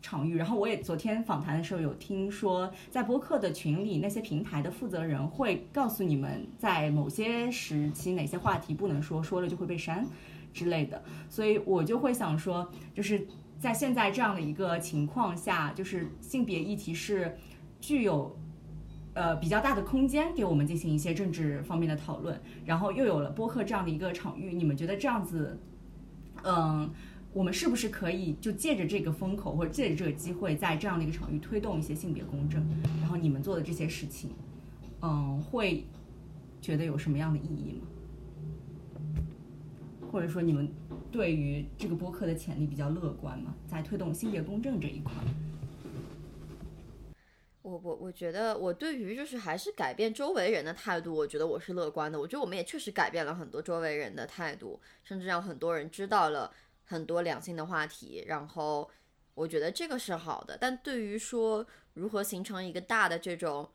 [0.02, 0.38] 场域。
[0.38, 10.08] 然后我也昨天访谈的时候有听说，在播客的群里，那些平台的负责人会告诉你们，在某些时期哪些话题不能说，说了就会被删
[10.54, 11.04] 之类的。
[11.30, 13.28] 所以我就会想说，就是
[13.60, 17.36] 在现在这样的一个情况下，就是性别议题是。
[17.84, 18.34] 具有，
[19.14, 25.60] 呃比较大的空间给我们进行一些政治方面的讨论，然后又有了播客这样的一个场域，你们觉得这样子，
[26.46, 26.90] 嗯，
[27.34, 32.66] 我们是不是可以就借着这个风口或者借着这个机会，在这样的一个场域推动一些性别公正？
[33.02, 34.30] 然后你们做的这些事情，
[35.02, 35.86] 嗯，会
[36.62, 37.88] 觉得有什么样的意义吗？
[40.10, 40.72] 或者说你们
[41.12, 43.54] 对于这个播客的潜力比较乐观吗？
[43.68, 45.12] 在推动性别公正这一块？
[47.64, 52.20] 我我我觉得我对于就是还是改变周围人的态度，我觉得我是乐观的。
[52.20, 56.54] 我觉得我们也确实改变了很多周围人的态度，甚至让很多人知道了
[56.84, 58.26] 很多两性的话题。
[58.28, 58.92] 然后
[59.34, 60.58] 我觉得这个是好的。
[60.60, 63.72] 但对于说如何形成一个大的这种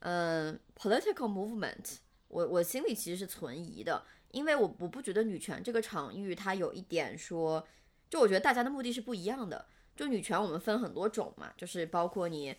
[0.00, 7.64] 嗯 political movement，我我心里其实是存疑的，因为我我不觉得女权这个场域它有一点说，
[8.10, 9.64] 就我觉得大家的目的是不一样的。
[9.94, 12.56] 就女权我们分很多种嘛，就是包括你。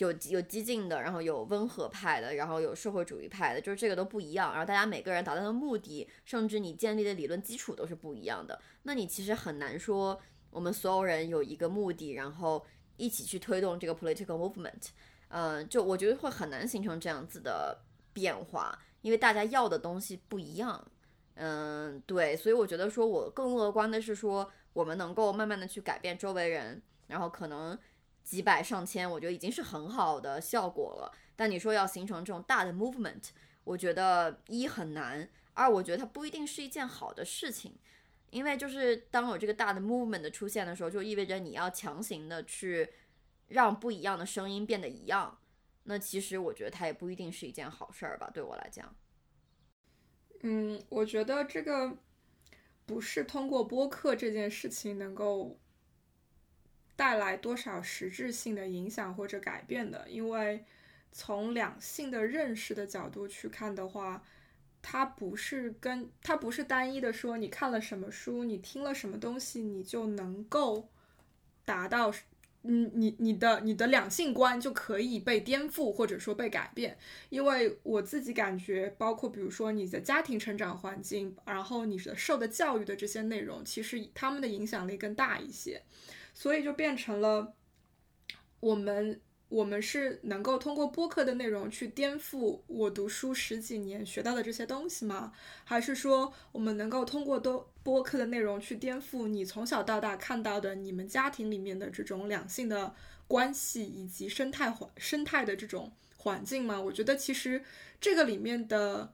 [0.00, 4.50] 有有激进的，然后有温和派的，然后有社会主义派的，就是这个都不一样。
[4.52, 8.60] 然后大家每个人达到的目的，甚至你建立的理论基础都是不一样的。
[8.84, 10.18] 那你其实很难说
[10.50, 12.64] 我们所有人有一个目的，然后
[12.96, 14.88] 一起去推动这个 political movement。
[15.28, 17.78] 嗯，就我觉得会很难形成这样子的
[18.12, 20.84] 变化，因为大家要的东西不一样。
[21.34, 27.78] 嗯，对，所以我觉得说我更乐观的是说，我们能够慢慢的去改变周围人，然后可能
[28.22, 31.12] 几百上千，我觉得已经是很好的效果了。
[31.36, 33.30] 但你说要形成这种大的 movement，
[33.64, 37.76] 我觉得一很难，二我觉得它不一定是一件好的事情，
[38.30, 42.88] 因为就是当有这个大的 movement 的出现的时候，就意味着你要强行的去。
[43.50, 45.40] 让不一样的声音变得一样，
[45.82, 48.30] 那其实我觉得它也不一定是一件好事儿吧。
[48.32, 48.94] 对我来讲，
[50.42, 51.98] 嗯，我觉得这个
[52.86, 55.58] 不是通过播客这件事情能够
[57.00, 60.62] 带来多少实质性的影响或者改变的，因为
[61.10, 64.22] 从两性的认识的角度去看的话，
[64.82, 70.90] 它不是跟它不是单一的说你看了什么书，你听了什么东西，你就能够
[71.64, 72.12] 达到。
[72.62, 76.98] 嗯，你你的你的两性观就可以被颠覆或者说被改变，
[77.30, 85.80] 因为我自己感觉，包括比如说你的家庭成长环境，然后你的受的教育的这些内容，其实他们的影响力更大一些，
[86.34, 87.54] 所以就变成了
[88.60, 89.20] 我们。
[89.50, 95.32] 我们是能够通过播客的内容去颠覆我读书十几年学到的这些东西吗？
[95.64, 102.94] 还是说我们能够通过都播客的内容去颠覆你从小到大看到的你们家庭里面的这种两性的
[103.26, 106.80] 关系以及生态环生态的这种环境吗？
[106.80, 107.64] 我觉得其实
[108.00, 109.12] 这个里面的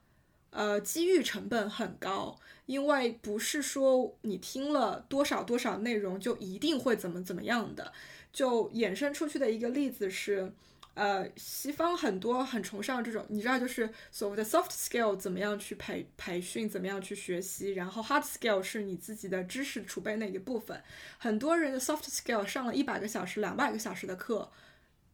[0.50, 7.92] 呃机遇成本很高，因为不是说你听了多少多少内容就一定会怎么怎么样的。
[8.32, 10.52] 就衍生出去的一个例子是，
[10.92, 20.82] 呃，西方很多很崇尚这种，你知道，就是所谓的 soft skill 怎么样去培培训，怎么样去学习，然后 hard skill 是你自己的知识储备那一部分。
[21.18, 24.50] 很多人的 soft skill 上了一百个小时、两百个小时的课，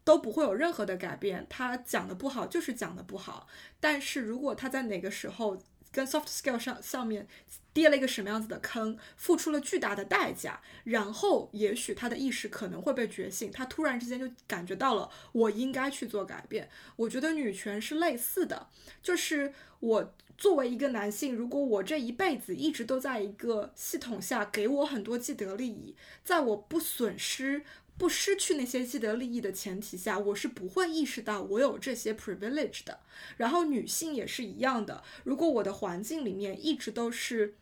[0.03, 1.47] 都不会有任何的改变。
[1.49, 3.47] 他讲的不好就是讲的不好，
[3.79, 5.57] 但是如果他在哪个时候，
[5.93, 7.29] 跟 soft skill 上上面
[7.73, 16.69] 跌了一个什么样子的坑，付出了巨大的代价，然后也许他的意识可能会被觉醒，他突然之间就感觉到了我应该去做改变。
[16.97, 18.69] 我觉得女权是类似的，
[19.03, 25.95] 就是我作为一个男性，如果我这一辈子一直都在一个系统下给我很多既得利益，
[26.25, 27.65] 在我不损失。
[28.03, 32.99] 不失去那些既得利益的前提下，我是不会意识到我有这些 privilege 的。
[33.37, 37.55] 然后女性也是一样的，如果我的环境里面一直都是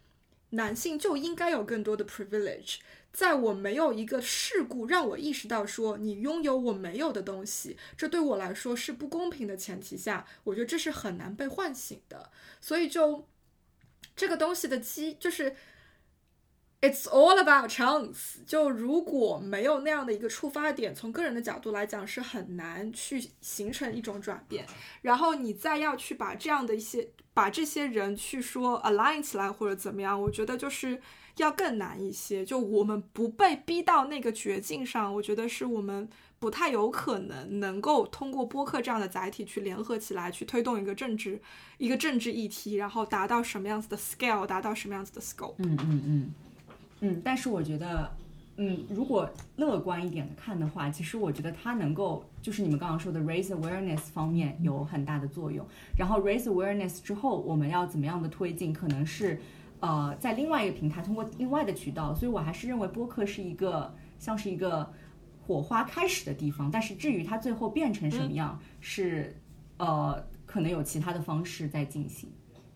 [0.53, 2.79] 男性就应该有更多的 privilege，
[3.13, 12.31] 在我没有一个事故让我意识到说你拥有我没有的东西，这对我来说是不公平的前提下，我觉得这是很难被唤醒的。
[12.63, 13.29] 所以就
[14.17, 15.55] 这个东西的基就是。
[16.83, 18.43] It's all about chance。
[18.47, 24.65] 就如果没有那样的一个出发点，从个人的角度来讲是很难去形成一种转变。
[25.03, 30.99] 然后你再要去把这样的一些，把这些人去说 align 起来或者怎么样，我觉得就是
[31.37, 32.47] 要更难一些。
[32.47, 36.09] 就我们不被逼到那个绝境上，我觉得是我们
[36.39, 41.43] 不太有可能能够通过播客这样的载体去联合起来，去推动一个政治
[41.77, 45.57] 一个政治议题，然后达到什么样子的 scale，达到什么样子的 scope。
[45.59, 46.35] 嗯嗯嗯。
[47.01, 48.11] 嗯，但是我觉得，
[48.57, 55.67] 嗯，如果乐观一点的看的话，其实我觉得它能够，就是你们刚刚说的 raise awareness 方面有很大的作用。
[55.97, 59.41] 然后 raise awareness 之后，我们要怎么样的推进，可能是，
[59.81, 62.15] 呃，在另外一个平台，通过另外的渠道。
[62.15, 64.93] 所以我还是认为播客是一个像是一个
[65.47, 66.71] 火花开始的地方。
[66.71, 69.35] 但是至于它最后变成什么样，是，
[69.79, 72.29] 呃，可能有其他的方式在进行。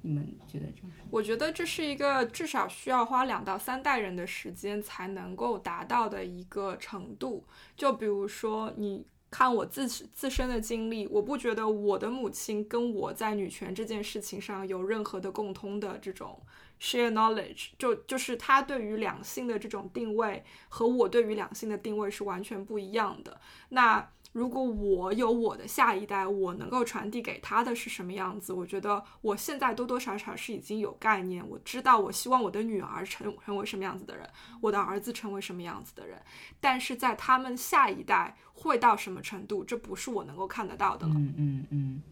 [0.06, 0.82] 你们觉得这？
[1.10, 7.42] 我觉得这是一个至少需要花两到三代人的时间才能够达到的一个程度。
[7.74, 16.38] 就比如说，你看我自自身的经历，我不觉得我的母亲跟我在女权这件事情上有任何的共通的这种
[16.78, 17.70] share knowledge。
[17.78, 23.40] 就就是她对于两性的这种定位和我对于两性的定位是完全不一样的。
[23.70, 28.52] 那如果我有我的下一代，我能够传递给他的是什么样子？
[28.52, 34.28] 我觉得我现在多多少少是已经有概念，我知道我希望我的女儿成成为什么样子的人，
[34.60, 36.20] 我的儿子成为什么样子的人。
[36.60, 41.06] 但是在他们下一代会到什么程度，这不是我能够看得到的。
[41.06, 42.02] 嗯嗯嗯，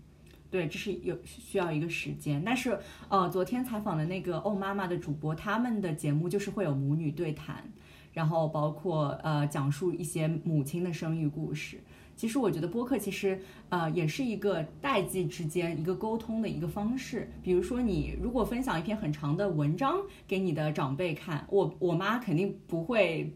[0.48, 2.40] 对，这是有需要一个时间。
[2.46, 2.78] 但是
[3.08, 7.68] 呃，昨天采访的那个哦妈妈的主播，他们的节目就是会有母女对谈，
[8.12, 11.82] 然后包括呃讲述一些母亲的生育故事。
[12.16, 17.30] 其实我觉得播客其实呃也是一个代际之间一个沟通的一个方式。
[17.42, 23.32] 比如说你如果分享一篇很长的文章给你的长辈看，我我妈肯定不会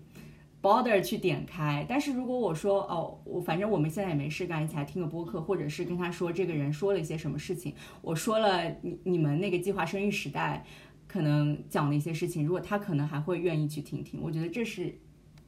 [0.62, 1.84] bother 去点开。
[1.88, 10.64] 但是如果我说哦，我反正我们现在也没事干，一起来听个播客，或者是跟他说这个人说了一些什么事情，我说了你你们那个计划生育时代
[11.06, 14.96] 可能讲的一些事情，如果他可能还会愿意去听听，我觉得这是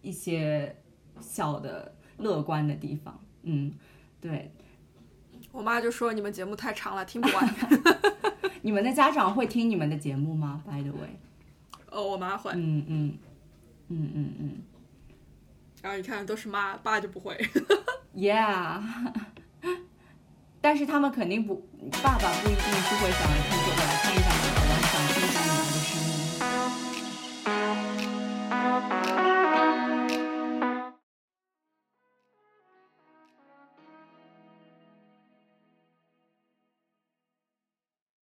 [0.03, 0.75] 一些
[1.21, 3.19] 小的乐观的地方。
[3.43, 3.73] 嗯，
[4.20, 4.51] 对。
[5.51, 7.55] 我妈就说你们节目太长了，听不完。
[8.62, 11.19] 你们的家长会听你们的节目吗？By the way，
[11.90, 12.53] 哦，我妈会。
[12.55, 13.19] 嗯嗯
[13.89, 14.62] 嗯嗯嗯。
[15.81, 17.35] 然后你看，都是妈，爸就不会。
[18.15, 18.82] yeah，
[20.61, 21.66] 但是他们肯定不，
[22.03, 24.39] 爸爸不一定是会想听我来看一下你
[24.69, 25.97] 们，想听一下你们的声
[29.24, 29.28] 音。